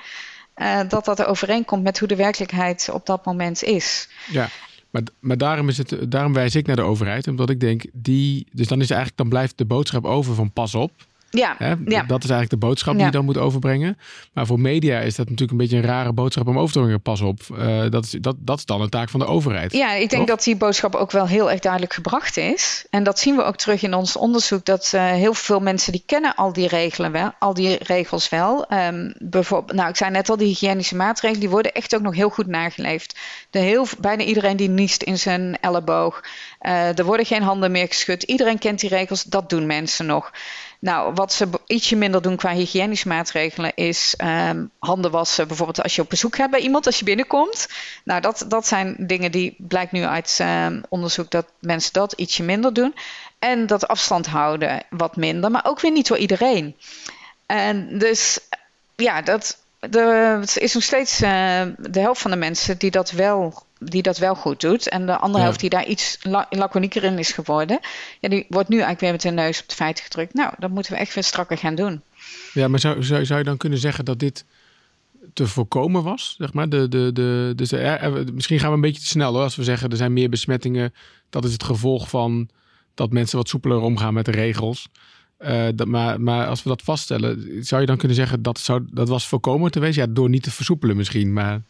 [0.58, 4.10] uh, dat dat overeenkomt met hoe de werkelijkheid op dat moment is.
[4.32, 4.50] Ja.
[4.90, 8.48] Maar, maar daarom, is het, daarom wijs ik naar de overheid, omdat ik denk, die,
[8.52, 10.92] dus dan, is eigenlijk, dan blijft de boodschap over van pas op.
[11.30, 12.04] Ja, ja.
[12.04, 13.98] Dat is eigenlijk de boodschap die je dan moet overbrengen.
[14.34, 17.02] Maar voor media is dat natuurlijk een beetje een rare boodschap om over te brengen.
[17.02, 19.74] Pas op, uh, dat, is, dat, dat is dan een taak van de overheid.
[19.74, 22.86] Ja, ik denk dat die boodschap ook wel heel erg duidelijk gebracht is.
[22.90, 24.66] En dat zien we ook terug in ons onderzoek.
[24.66, 28.66] Dat uh, heel veel mensen die kennen al die regelen wel, al die regels wel.
[28.74, 32.16] Um, bijvoorbeeld, nou, ik zei net al, die hygiënische maatregelen, die worden echt ook nog
[32.16, 33.20] heel goed nageleefd.
[33.50, 36.24] De heel, bijna iedereen die niest in zijn elleboog.
[36.62, 38.24] Uh, er worden geen handen meer geschud.
[38.24, 40.32] Iedereen kent die regels, dat doen mensen nog.
[40.88, 45.48] Nou, wat ze ietsje minder doen qua hygiënische maatregelen is um, handen wassen.
[45.48, 47.70] Bijvoorbeeld als je op bezoek hebt bij iemand, als je binnenkomt.
[48.04, 52.44] Nou, dat, dat zijn dingen die blijkt nu uit um, onderzoek dat mensen dat ietsje
[52.44, 52.96] minder doen.
[53.40, 56.76] En dat afstand houden wat minder, maar ook weer niet voor iedereen.
[57.46, 58.40] En dus
[58.96, 63.66] ja, dat, de, is nog steeds uh, de helft van de mensen die dat wel
[63.80, 64.90] die dat wel goed doet.
[64.90, 65.44] En de andere ja.
[65.44, 67.80] helft die daar iets la laconieker in is geworden.
[68.20, 70.34] Ja, die wordt nu eigenlijk weer met de neus op de feiten gedrukt.
[70.34, 72.02] Nou, dat moeten we echt weer strakker gaan doen.
[72.54, 74.46] Ja, maar zou, zou, zou je dan kunnen zeggen dat dit
[75.34, 76.36] te voorkomen was?
[76.38, 76.70] Zeg maar?
[76.70, 79.44] de, de, de, dus er, misschien gaan we een beetje te snel hoor.
[79.44, 80.94] Als we zeggen er zijn meer besmettingen.
[81.30, 82.50] Dat is het gevolg van
[82.94, 84.90] dat mensen wat soepeler omgaan met de regels.
[85.40, 88.86] Uh, dat, maar, maar als we dat vaststellen, zou je dan kunnen zeggen dat zou,
[88.92, 90.02] dat was voorkomen te wezen?
[90.02, 91.62] Ja, door niet te versoepelen misschien, maar...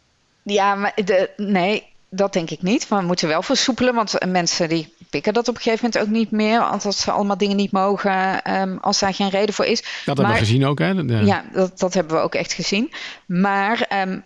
[0.44, 2.90] Ja, maar de, nee, dat denk ik niet.
[2.90, 6.16] Maar we moeten wel versoepelen, want mensen die pikken dat op een gegeven moment ook
[6.16, 6.60] niet meer.
[6.62, 9.82] Als ze allemaal dingen niet mogen, um, als daar geen reden voor is.
[9.82, 10.90] Dat maar, hebben we gezien ook, hè?
[10.90, 12.92] Ja, ja dat, dat, hebben we ook echt gezien.
[13.26, 14.26] Maar um,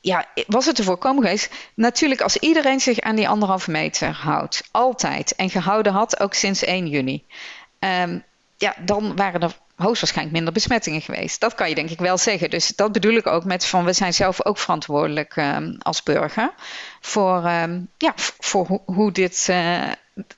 [0.00, 1.54] ja, was het te voorkomen geweest?
[1.74, 6.64] Natuurlijk, als iedereen zich aan die anderhalve meter houdt, altijd, en gehouden had, ook sinds
[6.64, 7.24] 1 juni.
[7.78, 8.24] Um,
[8.56, 11.40] ja, dan waren er hoogstwaarschijnlijk minder besmettingen geweest.
[11.40, 12.50] Dat kan je denk ik wel zeggen.
[12.50, 16.52] Dus dat bedoel ik ook met van we zijn zelf ook verantwoordelijk um, als burger
[17.00, 19.82] voor, um, ja, voor ho hoe, dit, uh,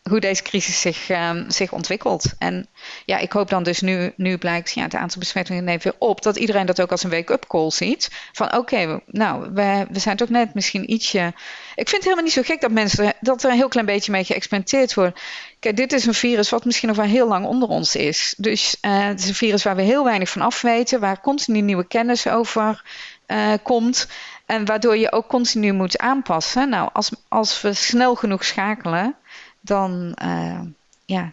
[0.03, 2.24] hoe deze crisis zich, um, zich ontwikkelt.
[2.38, 2.66] En
[3.05, 6.22] ja, ik hoop dan dus nu, nu blijkt, ja, het aantal besmettingen neemt weer op,
[6.22, 8.11] dat iedereen dat ook als een wake-up call ziet.
[8.33, 11.33] Van oké, nou, we, we zijn toch net misschien ietsje.
[11.74, 14.12] Ik vind het helemaal niet zo gek dat mensen dat er een heel klein beetje
[14.12, 15.20] mee geëxperimenteerd wordt.
[15.60, 18.34] Kijk, dit is een virus wat misschien nog wel heel lang onder ons is.
[18.36, 21.60] Dus uh, het is een virus waar we heel weinig van af weten, waar continu
[21.60, 22.84] nieuwe kennis over
[23.26, 24.08] uh, komt.
[24.46, 26.68] En waardoor je ook continu moet aanpassen.
[26.68, 29.16] Nou, als, als we snel genoeg schakelen,
[29.60, 30.60] dan, uh,
[31.04, 31.32] ja,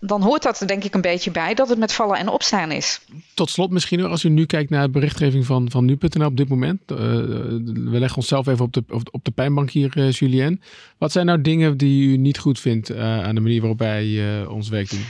[0.00, 2.70] dan hoort dat er denk ik een beetje bij dat het met vallen en opstaan
[2.70, 3.00] is.
[3.34, 6.48] Tot slot misschien als u nu kijkt naar de berichtgeving van, van nu.nl op dit
[6.48, 6.80] moment.
[6.86, 10.62] Uh, we leggen onszelf even op de, op de pijnbank hier, uh, Julien.
[10.98, 14.46] Wat zijn nou dingen die u niet goed vindt uh, aan de manier waarop wij
[14.46, 15.04] ons werk doen?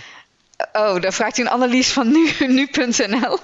[0.72, 2.48] Oh, dan vraagt u een analyse van nu.nl.
[2.48, 2.68] Nu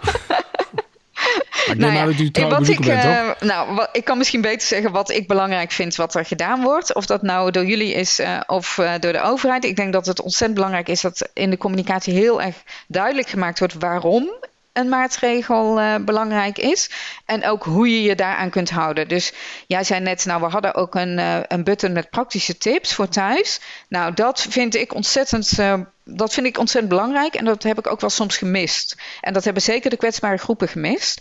[1.67, 4.67] ik nou ja, dat u wat ik, bent, uh, nou, wat, ik kan misschien beter
[4.67, 6.95] zeggen wat ik belangrijk vind wat er gedaan wordt.
[6.95, 9.65] Of dat nou door jullie is uh, of uh, door de overheid.
[9.65, 13.59] Ik denk dat het ontzettend belangrijk is dat in de communicatie heel erg duidelijk gemaakt
[13.59, 14.31] wordt waarom
[14.77, 16.91] een maatregel uh, belangrijk is.
[17.25, 19.09] En ook hoe je je daaraan kunt houden.
[19.09, 19.33] Dus
[19.67, 23.09] jij zei net, nou, we hadden ook een, uh, een button met praktische tips voor
[23.09, 23.61] thuis.
[23.89, 25.59] Nou, dat vind ik ontzettend.
[25.59, 25.75] Uh,
[26.09, 28.97] dat vind ik ontzettend belangrijk en dat heb ik ook wel soms gemist.
[29.21, 31.21] En dat hebben zeker de kwetsbare groepen gemist.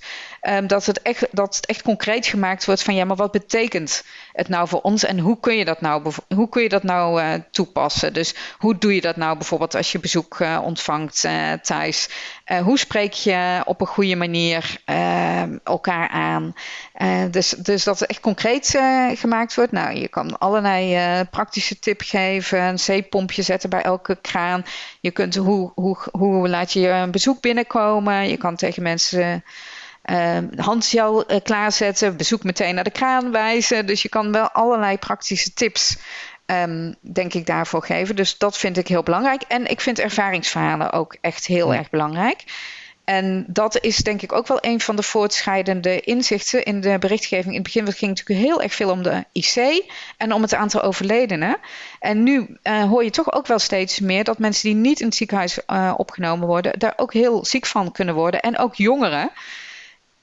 [0.50, 4.04] Um, dat, het echt, dat het echt concreet gemaakt wordt van ja, maar wat betekent
[4.32, 7.22] het nou voor ons en hoe kun je dat nou, hoe kun je dat nou
[7.22, 8.14] uh, toepassen?
[8.14, 12.10] Dus hoe doe je dat nou bijvoorbeeld als je bezoek uh, ontvangt uh, thuis?
[12.64, 16.54] hoe spreek je op een goede manier ehm, elkaar aan?
[17.32, 18.80] dus, dus dat het echt concreet
[19.14, 19.72] gemaakt wordt.
[19.72, 24.66] Nou, je kan allerlei praktische tips geven, een zeepompje zetten bij elke kraan.
[25.00, 28.30] Je kunt hoe, hoe, hoe laat je een bezoek binnenkomen?
[28.30, 29.44] Je kan tegen mensen
[30.12, 33.86] uh, handgel uh, klaarzetten, bezoek meteen naar de kraan wijzen.
[33.86, 35.98] Dus je kan wel allerlei praktische tips,
[36.46, 38.16] um, denk ik, daarvoor geven.
[38.16, 39.42] Dus dat vind ik heel belangrijk.
[39.42, 41.78] En ik vind ervaringsverhalen ook echt heel ja.
[41.78, 42.44] erg belangrijk.
[43.06, 47.56] En dat is denk ik ook wel een van de voortschrijdende inzichten in de berichtgeving.
[47.56, 49.84] In het begin ging het natuurlijk heel erg veel om de IC
[50.18, 51.58] en om het aantal overledenen.
[52.00, 55.06] En nu uh, hoor je toch ook wel steeds meer dat mensen die niet in
[55.06, 58.42] het ziekenhuis uh, opgenomen worden, daar ook heel ziek van kunnen worden.
[58.42, 59.32] En ook jongeren.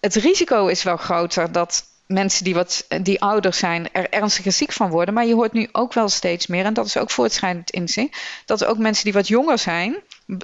[0.02, 4.72] Het risico is wel groter dat mensen die, wat, die ouder zijn er ernstiger ziek
[4.72, 5.14] van worden.
[5.14, 8.64] Maar je hoort nu ook wel steeds meer, en dat is ook voortschrijdend inzicht, dat
[8.64, 9.96] ook mensen die wat jonger zijn,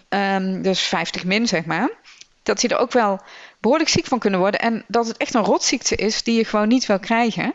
[0.08, 1.90] um, dus 50 min zeg maar,
[2.42, 3.20] dat die er ook wel
[3.60, 4.60] behoorlijk ziek van kunnen worden.
[4.60, 7.54] En dat het echt een rotziekte is die je gewoon niet wil krijgen.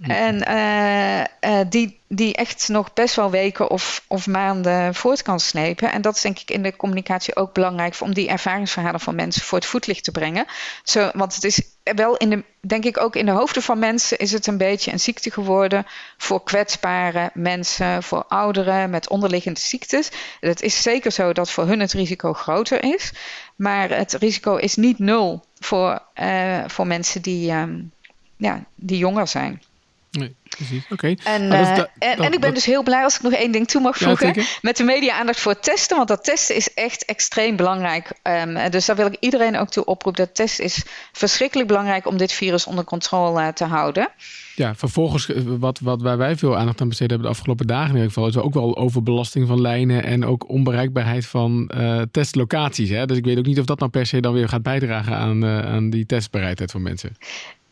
[0.00, 5.40] En uh, uh, die, die echt nog best wel weken of, of maanden voort kan
[5.40, 5.92] slepen.
[5.92, 9.42] En dat is denk ik in de communicatie ook belangrijk om die ervaringsverhalen van mensen
[9.42, 10.46] voor het voetlicht te brengen.
[10.82, 14.18] Zo, want het is wel in de, denk ik ook in de hoofden van mensen
[14.18, 15.86] is het een beetje een ziekte geworden
[16.16, 20.10] voor kwetsbare mensen, voor ouderen met onderliggende ziektes.
[20.40, 23.12] Het is zeker zo dat voor hun het risico groter is.
[23.60, 27.92] Maar het risico is niet nul voor, uh, voor mensen die, um,
[28.36, 29.62] ja, die jonger zijn.
[30.10, 30.86] Nee, precies.
[30.90, 31.14] Oké.
[31.24, 33.80] En, uh, en, en, ik ben dus heel blij als ik nog één ding toe
[33.80, 34.32] mag voegen.
[34.34, 35.96] Ja, met de media-aandacht voor testen.
[35.96, 38.12] Want dat testen is echt extreem belangrijk.
[38.22, 40.24] Um, dus daar wil ik iedereen ook toe oproepen.
[40.24, 40.82] Dat test is
[41.12, 44.08] verschrikkelijk belangrijk om dit virus onder controle uh, te houden.
[44.54, 47.94] Ja, vervolgens, wat, wat waar wij veel aandacht aan besteed hebben de afgelopen dagen in
[47.94, 52.88] ieder geval, is ook wel overbelasting van lijnen en ook onbereikbaarheid van uh, testlocaties.
[52.88, 53.06] Hè?
[53.06, 55.44] Dus ik weet ook niet of dat nou per se dan weer gaat bijdragen aan,
[55.44, 57.16] uh, aan die testbereidheid van mensen.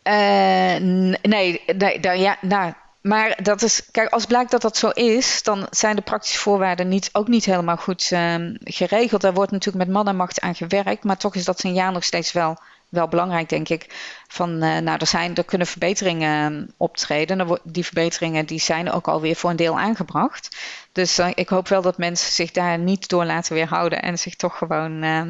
[0.08, 0.76] Uh,
[1.22, 5.66] nee, nee ja, nou, maar dat is, kijk, als blijkt dat dat zo is, dan
[5.70, 9.20] zijn de praktische voorwaarden niet, ook niet helemaal goed uh, geregeld.
[9.20, 12.04] Daar wordt natuurlijk met man en macht aan gewerkt, maar toch is dat signaal nog
[12.04, 13.86] steeds wel wel belangrijk, denk ik.
[14.28, 17.58] Van, uh, nou, er, zijn, er kunnen verbeteringen ehm, optreden.
[17.62, 20.56] Die verbeteringen die zijn ook alweer voor een deel aangebracht.
[20.92, 24.34] Dus uh, ik hoop wel dat mensen zich daar niet door laten weerhouden en zich
[24.34, 25.22] toch gewoon uh,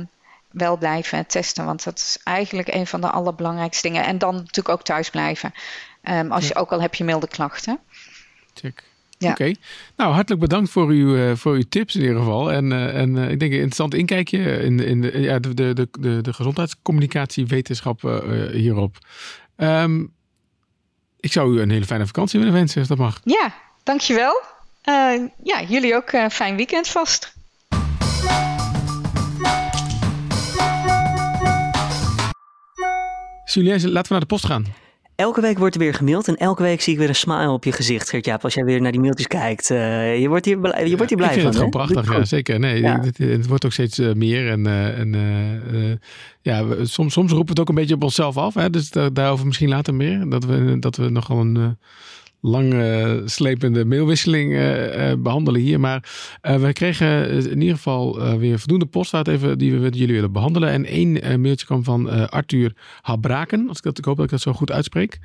[0.51, 1.65] wel blijven testen.
[1.65, 4.05] Want dat is eigenlijk een van de allerbelangrijkste dingen.
[4.05, 5.53] En dan natuurlijk ook thuis blijven.
[6.03, 6.49] Um, als ja.
[6.49, 7.79] je ook al heb je milde klachten.
[8.55, 8.85] Check.
[9.19, 9.31] Ja.
[9.31, 9.43] Oké.
[9.43, 9.57] Okay.
[9.97, 12.53] Nou, hartelijk bedankt voor uw, uh, voor uw tips in ieder geval.
[12.53, 15.89] En, uh, en uh, ik denk een interessant inkijkje in, in de, ja, de, de,
[16.01, 18.01] de, de gezondheidscommunicatiewetenschap
[18.53, 18.97] hierop.
[19.57, 20.13] Um,
[21.21, 23.21] ik zou u een hele fijne vakantie willen wensen, als dat mag.
[23.25, 24.43] Ja, dankjewel.
[25.43, 27.37] ja, jullie ook een fijn weekend vast.
[33.55, 34.65] Julien, laten we naar de post gaan.
[35.15, 37.65] Elke week wordt er weer gemaild en elke week zie ik weer een smile op
[37.65, 39.71] je gezicht, Gert-Jaap, als jij weer naar die mailtjes kijkt.
[39.71, 41.47] Uh, je wordt hier, je wordt hier blij ik vind van.
[41.47, 42.59] het gewoon prachtig, ja, zeker.
[42.59, 43.01] Nee, ja.
[43.01, 46.01] het, het, wordt ook steeds uh, meer en, uh, en
[46.41, 48.55] ja, soms, soms roepen we het ook een beetje op onszelf af.
[48.55, 48.71] Hè?
[48.71, 50.29] Dus daar, daarover misschien later meer.
[50.29, 51.79] Dat we, dat we nogal een
[52.41, 55.81] lange slepende mailwisseling uh, uh, behandelen hier.
[55.81, 56.11] Maar
[56.43, 60.15] uh, we kregen in ieder geval weer voldoende post uit even die we met jullie
[60.15, 60.69] willen behandelen.
[60.69, 63.69] En één mailtje kwam van Arthur Habraken.
[63.69, 65.19] Als ik, dat, ik hoop dat ik dat zo goed uitspreek.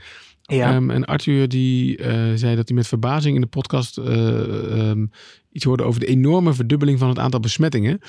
[0.45, 0.75] Ja.
[0.75, 1.97] Um, en Arthur die
[2.35, 5.11] zei dat hij met verbazing in de podcast um,
[5.51, 7.99] iets hoorde over de enorme verdubbeling van het aantal besmettingen.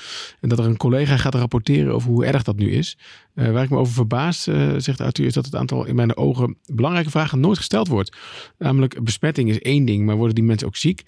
[0.41, 2.97] En dat er een collega gaat rapporteren over hoe erg dat nu is.
[3.35, 4.43] Uh, waar ik me over verbaas,
[4.77, 8.17] zegt Arthur, is dat het aantal in mijn ogen belangrijke vragen nooit gesteld wordt.
[8.57, 11.03] Namelijk, besmetting is één ding, maar worden die mensen ook ziek?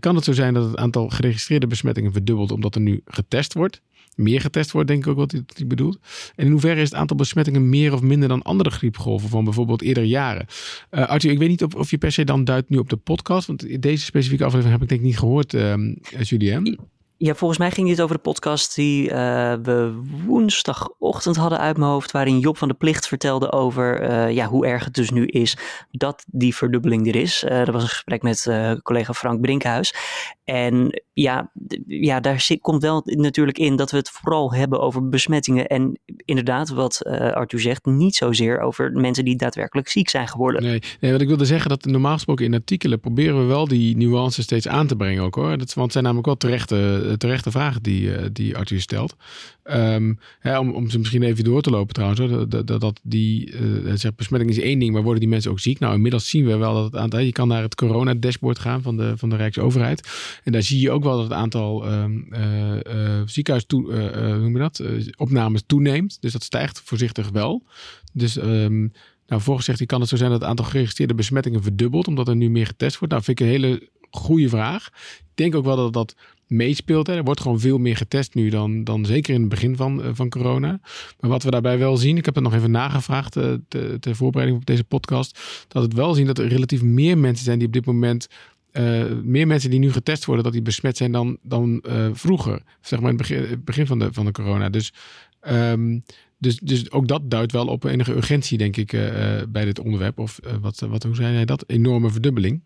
[0.00, 3.80] Kan het zo zijn dat het aantal geregistreerde besmettingen verdubbelt omdat er nu getest wordt?
[4.18, 5.98] Meer getest wordt, denk ik ook wat hij bedoelt.
[6.36, 9.82] En in hoeverre is het aantal besmettingen meer of minder dan andere griepgolven van bijvoorbeeld
[9.82, 10.46] eerder jaren?
[10.90, 13.46] Uh, ik weet niet of, of, je per se dan duidt nu op de podcast,
[13.46, 15.74] want deze specifieke aflevering heb ik denk ik niet gehoord, uh.
[17.20, 21.90] Ja, volgens mij ging dit over de podcast die uh, we woensdagochtend hadden uit mijn
[21.90, 25.26] hoofd, waarin Job van de Plicht vertelde over uh, ja, hoe erg het dus nu
[25.26, 25.56] is
[25.90, 27.44] dat die verdubbeling er is.
[27.44, 28.50] Uh, dat was een gesprek met
[28.82, 29.94] collega Frank Brinkhuis.
[30.48, 31.50] En ja,
[31.86, 35.66] ja daar zit, komt wel natuurlijk in dat we het vooral hebben over besmettingen.
[35.66, 40.62] En inderdaad, wat Arthur zegt, niet zozeer over mensen die daadwerkelijk ziek zijn geworden.
[40.62, 43.96] Nee, nee wat ik wilde zeggen, dat normaal gesproken in artikelen proberen we wel die
[43.96, 45.58] nuances steeds aan te brengen ook hoor.
[45.58, 49.16] Dat, want het zijn namelijk wel terechte terechte vragen die, die Arthur stelt.
[49.70, 52.20] Um, hè, om, om ze misschien even door te lopen trouwens.
[52.20, 55.50] Hoor, dat, dat, dat die uh, zeg, besmetting is één ding, maar worden die mensen
[55.50, 55.78] ook ziek?
[55.78, 57.18] Nou, inmiddels zien we wel dat het aantal.
[57.18, 60.08] Je kan naar het corona-dashboard gaan van de, van de Rijksoverheid.
[60.44, 62.28] En daar zie je ook wel dat het aantal um,
[63.26, 63.92] ziekenhuis toe,
[64.40, 64.82] hoe je dat?
[65.16, 66.16] opnames toeneemt.
[66.20, 67.62] Dus dat stijgt voorzichtig wel.
[68.12, 68.36] Dus.
[68.36, 68.92] Um,
[69.26, 72.28] nou, volgens zegt hij kan het zo zijn dat het aantal geregistreerde besmettingen verdubbelt, omdat
[72.28, 73.12] er nu meer getest wordt.
[73.12, 74.86] Nou, vind ik een hele goede vraag.
[75.18, 76.16] Ik denk ook wel dat dat
[76.48, 77.06] meespeelt.
[77.06, 77.14] Hè.
[77.14, 80.08] Er wordt gewoon veel meer getest nu dan, dan zeker in het begin van, uh,
[80.12, 80.80] van corona.
[81.20, 83.52] Maar wat we daarbij wel zien, ik heb het nog even nagevraagd uh,
[84.00, 87.58] ter voorbereiding op deze podcast, dat het wel zien dat er relatief meer mensen zijn
[87.58, 88.28] die op dit moment
[88.72, 92.62] uh, meer mensen die nu getest worden, dat die besmet zijn dan, dan vroeger.
[92.80, 94.68] Zeg maar in het begin, begin, van, de, van de corona.
[94.68, 94.92] Dus
[95.40, 95.98] Ehm,
[96.38, 98.90] dus, dus ook dat duidt wel op enige urgentie, denk ik,
[99.48, 100.18] bij dit onderwerp.
[100.18, 101.64] Of wat, wat, hoe zei jij dat?
[101.66, 102.62] Enorme verdubbeling.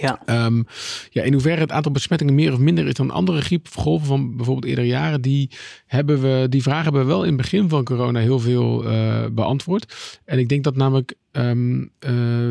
[0.00, 0.44] Ja.
[0.44, 0.66] Um,
[1.10, 4.66] ja, in hoeverre het aantal besmettingen meer of minder is dan andere griepgolven van bijvoorbeeld
[4.66, 5.50] eerder jaren, die,
[5.86, 9.24] hebben we, die vragen hebben we wel in het begin van corona heel veel uh,
[9.32, 10.20] beantwoord.
[10.24, 11.90] En ik denk dat namelijk Um,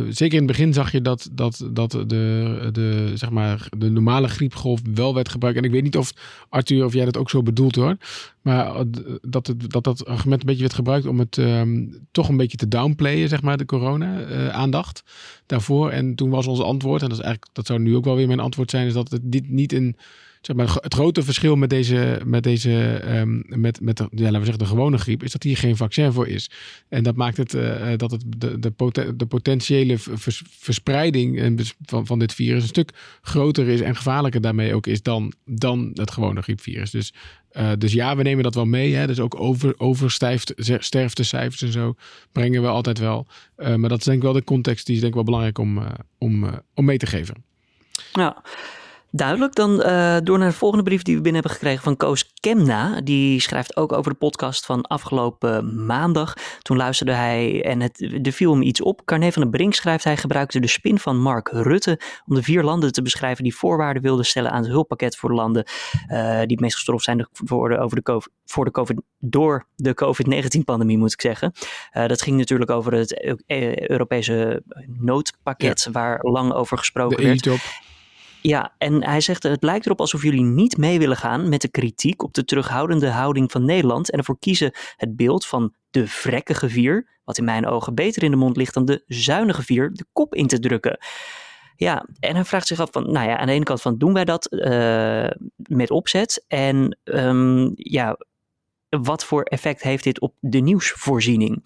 [0.09, 4.27] zeker in het begin zag je dat, dat, dat de, de, zeg maar, de normale
[4.27, 5.57] griepgolf wel werd gebruikt.
[5.57, 6.13] En ik weet niet of
[6.49, 7.97] Arthur of jij dat ook zo bedoelt hoor.
[8.41, 8.83] Maar
[9.21, 12.57] dat het, dat, dat argument een beetje werd gebruikt om het um, toch een beetje
[12.57, 15.11] te downplayen, zeg maar, de corona-aandacht uh,
[15.45, 15.89] daarvoor.
[15.89, 18.27] En toen was ons antwoord, en dat, is eigenlijk, dat zou nu ook wel weer
[18.27, 19.95] mijn antwoord zijn, is dat het dit niet een
[20.45, 24.39] zeg maar, het grote verschil met deze, met deze um, met, met de, ja, laten
[24.39, 26.49] we zeggen, de gewone griep, is dat hier geen vaccin voor is.
[26.89, 32.05] En dat maakt het uh, dat het de, de, poten, de potentiële vers, verspreiding van,
[32.05, 36.11] van dit virus een stuk groter is en gevaarlijker daarmee ook is dan, dan het
[36.11, 36.91] gewone griepvirus.
[36.91, 37.13] Dus,
[37.77, 38.93] dus ja, we nemen dat wel mee.
[38.93, 39.07] Hè?
[39.07, 41.95] Dus ook over, oversterftecijfers en zo
[42.31, 43.27] brengen we altijd wel.
[43.55, 45.83] Maar dat is denk ik wel de context die is denk ik wel belangrijk om,
[46.17, 47.43] om, om mee te geven.
[48.13, 48.43] Ja.
[49.15, 49.55] Duidelijk.
[49.55, 53.01] Dan uh, door naar de volgende brief die we binnen hebben gekregen van Koos Kemna.
[53.01, 56.33] Die schrijft ook over de podcast van afgelopen maandag.
[56.61, 59.05] Toen luisterde hij en het, er viel hem iets op.
[59.05, 62.63] Carne van den Brink schrijft hij gebruikte de spin van Mark Rutte om de vier
[62.63, 66.37] landen te beschrijven die voorwaarden wilden stellen aan het hulppakket voor de landen uh, die
[66.37, 70.97] het meest getroffen zijn voor de, over de COVID, voor de COVID, door de COVID-19-pandemie,
[70.97, 71.51] moet ik zeggen.
[71.93, 73.37] Uh, dat ging natuurlijk over het
[73.89, 75.91] Europese noodpakket ja.
[75.91, 77.83] waar lang over gesproken de werd.
[78.45, 81.67] Ja, en hij zegt: Het lijkt erop alsof jullie niet mee willen gaan met de
[81.67, 86.69] kritiek op de terughoudende houding van Nederland en ervoor kiezen het beeld van de vrekkige
[86.69, 90.05] vier, wat in mijn ogen beter in de mond ligt dan de zuinige vier, de
[90.13, 90.97] kop in te drukken.
[91.75, 94.13] Ja, en hij vraagt zich af van, nou ja, aan de ene kant van doen
[94.13, 98.17] wij dat uh, met opzet en um, ja,
[98.89, 101.63] wat voor effect heeft dit op de nieuwsvoorziening?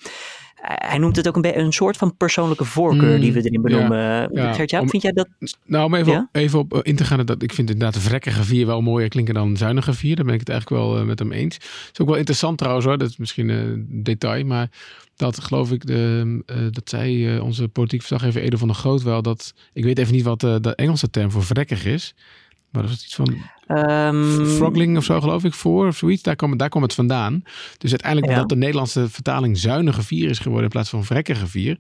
[0.62, 3.98] Hij noemt het ook een, een soort van persoonlijke voorkeur mm, die we erin benoemen.
[3.98, 4.54] Ja, ja.
[4.54, 5.28] Gert-Jaap, vind jij dat?
[5.66, 6.30] Nou, om even, ja?
[6.32, 9.34] even op in te gaan, dat, ik vind inderdaad de vrekkige vier wel mooier klinken
[9.34, 10.16] dan zuinige vier.
[10.16, 11.56] Daar ben ik het eigenlijk wel uh, met hem eens.
[11.56, 14.70] Het is ook wel interessant trouwens hoor, dat is misschien een detail, maar
[15.16, 19.22] dat geloof ik, de, uh, dat zei onze politiek verslaggever Edo van der Groot wel,
[19.22, 22.16] dat ik weet even niet wat de Engelse term voor vrekkig is.
[22.72, 26.22] Maar dat is iets van um, Frogling of zo, geloof ik, voor of zoiets.
[26.22, 27.44] Daar kwam, daar kwam het vandaan.
[27.78, 28.38] Dus uiteindelijk ja.
[28.38, 31.78] dat de Nederlandse vertaling zuinige vier is geworden in plaats van vrekkige vier.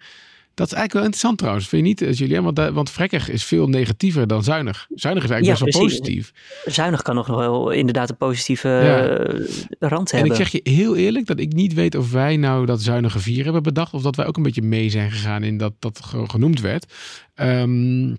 [0.53, 2.43] Dat is eigenlijk wel interessant trouwens, vind je niet, Julien?
[2.43, 4.87] Want, want vrekkig is veel negatiever dan zuinig.
[4.95, 6.33] Zuinig is eigenlijk ja, best wel positief.
[6.65, 9.87] Zuinig kan nog wel inderdaad een positieve ja.
[9.87, 10.31] rand hebben.
[10.31, 13.19] En ik zeg je heel eerlijk dat ik niet weet of wij nou dat zuinige
[13.19, 13.93] vier hebben bedacht.
[13.93, 16.93] Of dat wij ook een beetje mee zijn gegaan in dat dat genoemd werd.
[17.35, 18.17] Um,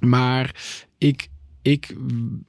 [0.00, 0.54] maar
[0.98, 1.28] ik,
[1.62, 1.96] ik,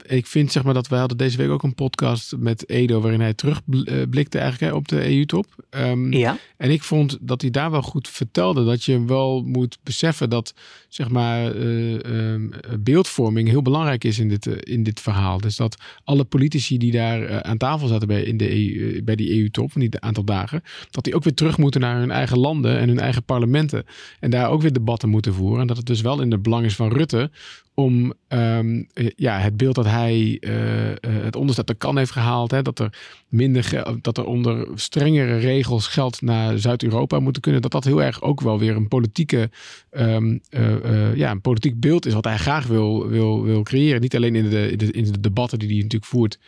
[0.05, 3.21] ik vind zeg maar dat wij hadden deze week ook een podcast met Edo waarin
[3.21, 5.45] hij terugblikte eigenlijk hè, op de EU-top.
[5.69, 6.37] Um, ja.
[6.57, 10.53] En ik vond dat hij daar wel goed vertelde dat je wel moet beseffen dat
[10.87, 15.39] zeg maar uh, uh, beeldvorming heel belangrijk is in dit, uh, in dit verhaal.
[15.39, 19.41] Dus dat alle politici die daar aan tafel zaten bij, in de EU, bij die
[19.41, 22.77] EU-top van die aantal dagen, dat die ook weer terug moeten naar hun eigen landen
[22.77, 23.85] en hun eigen parlementen
[24.19, 25.61] en daar ook weer debatten moeten voeren.
[25.61, 27.31] En dat het dus wel in het belang is van Rutte
[27.79, 32.51] om um, ja, het beeld dat hij uh, uh, het onderste kan heeft gehaald.
[32.51, 32.93] Hè, dat er
[33.27, 37.61] minder dat er onder strengere regels geld naar Zuid-Europa moeten kunnen.
[37.61, 39.49] Dat dat heel erg ook wel weer een politieke
[39.91, 44.01] uh, ja, een politiek beeld is wat hij graag wil, wil, wil creëren.
[44.01, 46.39] Niet alleen in de, in de, in de debatten die hij natuurlijk voert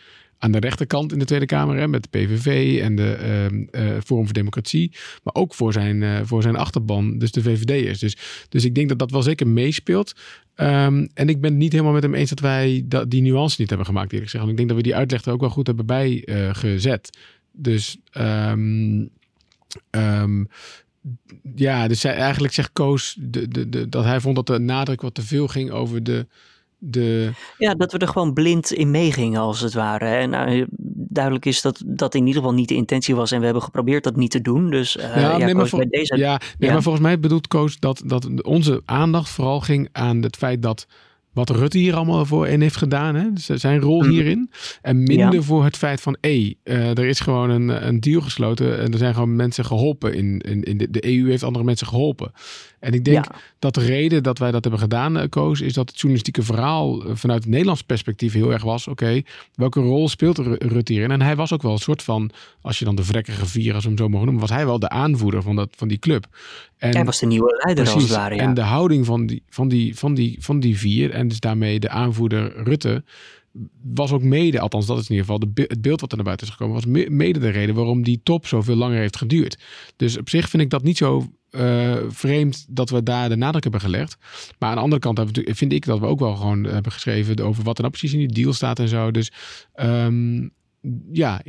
[0.41, 3.17] aan de rechterkant in de Tweede Kamer met de PVV en de
[3.71, 4.91] uh, Forum voor Democratie,
[5.23, 7.99] maar ook voor zijn, uh, voor zijn achterban, dus de VVD'ers.
[7.99, 8.17] Dus,
[8.49, 10.13] dus ik denk dat dat wel zeker meespeelt.
[10.55, 13.69] Um, en ik ben niet helemaal met hem eens dat wij dat, die nuance niet
[13.69, 14.43] hebben gemaakt, eerlijk gezegd.
[14.45, 17.17] Want ik denk dat we die uitleg er ook wel goed hebben bijgezet.
[17.51, 19.09] dus um,
[19.91, 20.47] um,
[21.55, 25.13] ja, dus eigenlijk zegt Koos de, de, de, dat hij vond dat de nadruk wat
[25.13, 26.27] te veel ging over de
[26.83, 27.31] de...
[27.57, 30.05] Ja, dat we er gewoon blind in meegingen als het ware.
[30.05, 30.67] En nou,
[31.09, 34.03] duidelijk is dat dat in ieder geval niet de intentie was en we hebben geprobeerd
[34.03, 34.69] dat niet te doen.
[34.69, 36.17] Dus uh, ja, ja, nee, maar, vol deze...
[36.17, 40.21] ja, nee, ja, maar volgens mij bedoelt Koos dat, dat onze aandacht vooral ging aan
[40.21, 40.87] het feit dat
[41.33, 43.15] wat Rutte hier allemaal voor in heeft gedaan.
[43.15, 43.33] Hè?
[43.33, 44.51] Dus zijn rol hierin.
[44.81, 45.41] En minder ja.
[45.41, 48.97] voor het feit van, hé, uh, er is gewoon een, een deal gesloten en er
[48.97, 50.13] zijn gewoon mensen geholpen.
[50.13, 52.31] In, in, in de, de EU heeft andere mensen geholpen.
[52.81, 53.35] En ik denk ja.
[53.59, 57.03] dat de reden dat wij dat hebben gedaan, uh, Koos, is dat het journalistieke verhaal
[57.13, 58.87] vanuit het Nederlands perspectief heel erg was.
[58.87, 61.11] Oké, okay, welke rol speelt Rutte hierin?
[61.11, 63.83] En hij was ook wel een soort van, als je dan de vrekkige vier, als
[63.83, 66.27] we hem zo mogen noemen, was hij wel de aanvoerder van, dat, van die club.
[66.77, 68.35] En, hij was de nieuwe leider precies, als het ware.
[68.35, 68.41] Ja.
[68.41, 71.79] En de houding van die, van, die, van, die, van die vier en dus daarmee
[71.79, 73.03] de aanvoerder Rutte
[73.83, 76.47] was ook mede, althans dat is in ieder geval het beeld wat er naar buiten
[76.47, 79.57] is gekomen, was mede de reden waarom die top zoveel langer heeft geduurd.
[79.95, 83.63] Dus op zich vind ik dat niet zo uh, vreemd dat we daar de nadruk
[83.63, 84.17] hebben gelegd.
[84.59, 87.63] Maar aan de andere kant vind ik dat we ook wel gewoon hebben geschreven over
[87.63, 89.11] wat er nou precies in die deal staat en zo.
[89.11, 89.31] Dus
[89.75, 90.51] um,
[91.11, 91.41] ja,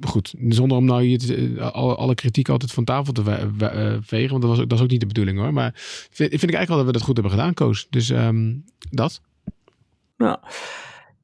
[0.00, 0.34] goed.
[0.48, 4.30] Zonder om nou hier alle, alle, kritiek altijd van tafel te uh, vegen.
[4.30, 5.52] Want dat, was, dat is ook niet de bedoeling hoor.
[5.52, 7.86] Maar vind, vind ik eigenlijk wel dat we dat goed hebben gedaan, Koos.
[7.90, 9.20] Dus um, dat.
[10.16, 10.38] Nou,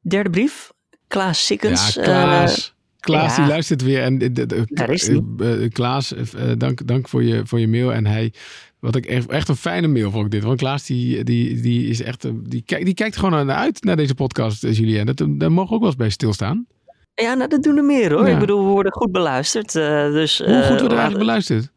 [0.08, 0.70] derde brief.
[1.08, 1.94] Klaas Sikkens.
[1.94, 2.74] Ja, Klaas.
[3.00, 4.02] Klaas die luistert weer.
[4.02, 5.68] En de, de, Daar is hij.
[5.68, 6.14] Klaas,
[6.58, 7.92] dank, dank voor, je, voor je mail.
[7.92, 8.32] En hij
[8.80, 10.42] wat ik echt, echt een fijne mail vond ik dit.
[10.42, 12.28] Want Klaas die, die, die is echt.
[12.50, 15.06] Die, kijkt, die kijkt gewoon naar uit naar deze podcast, Julien.
[15.06, 16.66] Dat, daar mogen we ook wel eens bij stilstaan.
[17.14, 18.28] Ja, nou, dat doen er meer hoor.
[18.28, 19.74] Ik bedoel, we worden goed beluisterd.
[19.74, 21.70] Uh, dus, Hoe goed worden we eigenlijk beluisterd?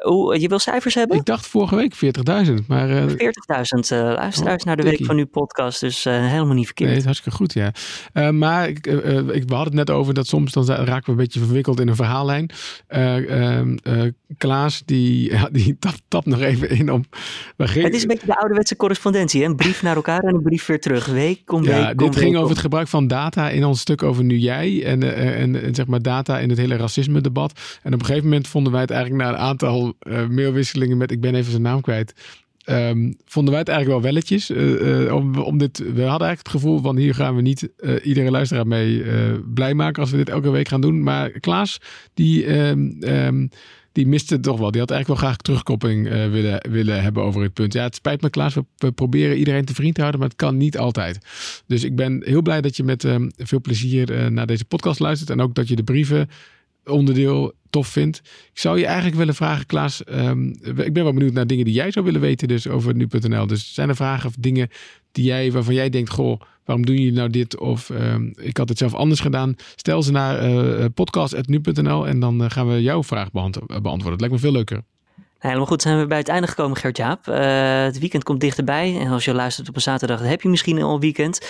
[0.00, 1.16] Hoe, je wil cijfers hebben?
[1.16, 2.66] Ik dacht vorige week 40.000.
[2.66, 5.80] Maar, uh, 40.000 uh, luisteraars oh, naar de Week van Nu podcast.
[5.80, 6.90] Dus uh, helemaal niet verkeerd.
[6.90, 7.72] Nee, is hartstikke goed, ja.
[8.30, 11.40] Maar ik, ik, we hadden het net over dat soms dan raken we een beetje
[11.40, 12.50] verwikkeld in een verhaallijn.
[12.86, 13.76] Ehm,
[14.38, 17.04] Klaas, die, die tapt tap nog even in om...
[17.56, 19.42] Het is een beetje de ouderwetse correspondentie.
[19.42, 19.46] Hè?
[19.46, 21.06] Een brief naar elkaar en een brief weer terug.
[21.06, 24.24] Week om week Ja, dit ging over het gebruik van data in ons stuk over
[24.24, 24.84] Nu Jij.
[24.84, 27.52] En, en, en zeg maar data in het hele racisme debat.
[27.82, 31.10] En op een gegeven moment vonden wij het eigenlijk na een aantal uh, mailwisselingen met,
[31.10, 32.14] ik ben even zijn naam kwijt.
[32.66, 34.50] Um, vonden wij het eigenlijk wel welletjes.
[34.50, 37.68] Uh, uh, om, om dit, we hadden eigenlijk het gevoel van hier gaan we niet
[38.02, 39.04] iedere luisteraar mee
[39.54, 41.02] blij maken als we dit elke week gaan doen.
[41.02, 41.80] Maar Klaas,
[42.14, 43.48] die, um,
[43.92, 44.70] die miste het toch wel.
[44.70, 47.72] Die had eigenlijk wel graag terugkoppeling willen, willen hebben over het punt.
[47.72, 50.38] Ja, het spijt me Klaas, we, we, proberen iedereen te vriend te houden, maar het
[50.38, 51.18] kan niet altijd.
[51.66, 55.30] Dus ik ben heel blij dat je met veel plezier naar deze podcast luistert.
[55.30, 56.28] En ook dat je de brieven
[56.84, 58.18] onderdeel tof vindt.
[58.52, 60.02] Ik zou je eigenlijk willen vragen, Klaas.
[60.10, 63.46] Um, ik ben wel benieuwd naar dingen die jij zou willen weten dus over nu.nl.
[63.46, 64.68] Dus zijn er vragen of dingen
[65.12, 67.58] die jij, waarvan jij denkt, goh, waarom doen jullie nou dit?
[67.58, 69.54] Of um, ik had het zelf anders gedaan.
[69.74, 74.10] Stel ze naar uh, podcast.nu.nl en dan uh, gaan we jouw vraag beantwoorden.
[74.10, 74.82] Het lijkt me veel leuker.
[75.38, 77.24] Helemaal goed, zijn we bij het einde gekomen, Gert-Jaap.
[77.84, 78.98] Het weekend komt dichterbij.
[78.98, 81.48] En als je luistert op een zaterdag, heb je misschien al weekend.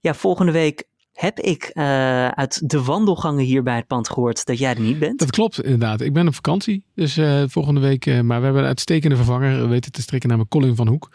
[0.00, 4.58] Ja, volgende week heb ik uh, uit de wandelgangen hier bij het pand gehoord dat
[4.58, 5.18] jij er niet bent.
[5.18, 6.00] Dat klopt inderdaad.
[6.00, 8.06] Ik ben op vakantie, dus uh, volgende week.
[8.06, 11.10] Uh, maar we hebben een uitstekende vervanger weten te strikken, namelijk Colin van Hoek.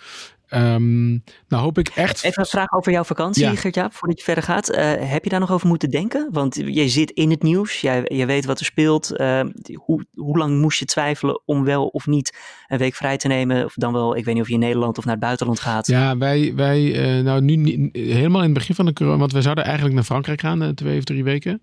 [0.54, 2.24] Um, nou hoop ik echt...
[2.24, 3.56] Even een vraag over jouw vakantie, ja.
[3.56, 4.72] Gert-Jaap, voordat je verder gaat.
[4.72, 6.30] Uh, heb je daar nog over moeten denken?
[6.32, 9.12] Want je zit in het nieuws, jij, jij weet wat er speelt.
[9.18, 9.42] Uh,
[9.74, 12.38] hoe, hoe lang moest je twijfelen om wel of niet
[12.68, 13.66] een week vrij te nemen?
[13.66, 15.88] Of dan wel, ik weet niet of je in Nederland of naar het buitenland gaat.
[15.88, 16.82] Ja, wij, wij
[17.18, 19.18] uh, nou nu niet, helemaal in het begin van de corona...
[19.18, 21.62] Want we zouden eigenlijk naar Frankrijk gaan, twee of drie weken.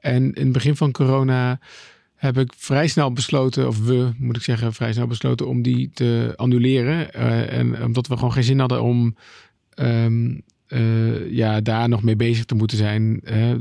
[0.00, 1.58] En in het begin van corona
[2.14, 5.90] heb ik vrij snel besloten, of we moet ik zeggen, vrij snel besloten om die
[5.94, 7.08] te annuleren.
[7.16, 9.16] Uh, en omdat we gewoon geen zin hadden om
[9.74, 13.20] um, uh, ja, daar nog mee bezig te moeten zijn.
[13.24, 13.60] Hè.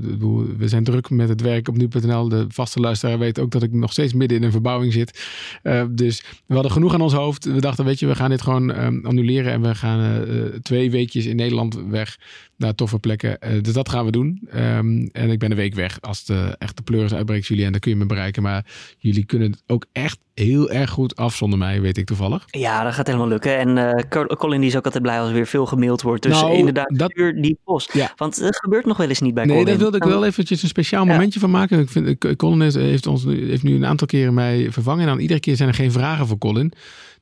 [0.57, 2.29] We zijn druk met het werk op nu.nl.
[2.29, 5.27] De vaste luisteraar weet ook dat ik nog steeds midden in een verbouwing zit.
[5.63, 7.45] Uh, dus we hadden genoeg aan ons hoofd.
[7.45, 9.51] We dachten, weet je, we gaan dit gewoon um, annuleren.
[9.51, 10.25] En we gaan
[10.61, 12.17] twee weekjes in Nederland weg
[12.57, 13.37] naar toffe plekken.
[13.41, 14.47] Uh, dus dat gaan we doen.
[14.55, 17.65] Um, en ik ben een week weg als de echte pleuris uitbreekt, jullie.
[17.65, 18.43] En dan kun je me bereiken.
[18.43, 18.65] Maar
[18.97, 22.45] jullie kunnen het ook echt heel erg goed af zonder mij, weet ik toevallig.
[22.47, 23.57] Ja, dat gaat helemaal lukken.
[23.57, 26.23] En uh, Colin die is ook altijd blij als er weer veel gemaild wordt.
[26.23, 27.93] Dus nou, inderdaad, dat, die post.
[27.93, 28.13] Ja.
[28.15, 29.69] Want het gebeurt nog wel eens niet bij nee, Colin.
[29.69, 31.79] Nee, daar wilde ik wel eventjes een speciaal momentje van maken.
[31.79, 35.01] Ik vind, Colin heeft, ons, heeft nu een aantal keren mij vervangen.
[35.01, 36.73] En dan iedere keer zijn er geen vragen voor Colin.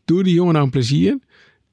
[0.06, 1.20] Doe die jongen nou een plezier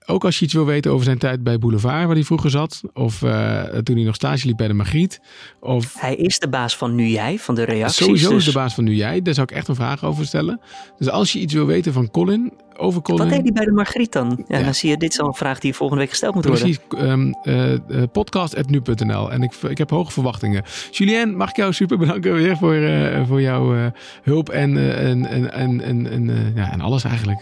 [0.09, 2.81] ook als je iets wil weten over zijn tijd bij Boulevard, waar hij vroeger zat.
[2.95, 5.21] Of uh, toen hij nog stage liep bij de Magriet.
[5.61, 5.95] Of...
[6.01, 8.05] Hij is de baas van Nu Jij, van de reacties.
[8.05, 8.39] Sowieso dus...
[8.39, 9.23] is de baas van Nu Jij.
[9.23, 10.61] Daar zou ik echt een vraag over stellen.
[10.99, 13.21] Dus als je iets wil weten van Colin, over Colin...
[13.21, 14.45] Wat deed hij bij de Margriet dan?
[14.49, 14.65] Ja, ja.
[14.65, 17.35] Dan zie je, dit is al een vraag die volgende week gesteld moet Precies, worden.
[17.43, 19.33] Precies, um, uh, podcast.nu.nl.
[19.33, 20.63] En ik, ik heb hoge verwachtingen.
[20.91, 23.87] Julien, mag ik jou super bedanken weer voor, uh, voor jouw uh,
[24.23, 27.41] hulp en, en, en, en, en, en, ja, en alles eigenlijk.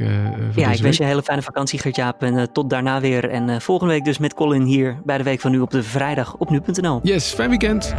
[0.54, 2.22] ja, ik wens je een hele fijne vakantie, Gert-Jaap.
[2.22, 3.30] En tot daarna weer.
[3.30, 6.36] En volgende week dus met Colin hier bij de Week van Nu op de vrijdag
[6.36, 7.00] op nu.nl.
[7.02, 7.94] Yes, fijn weekend.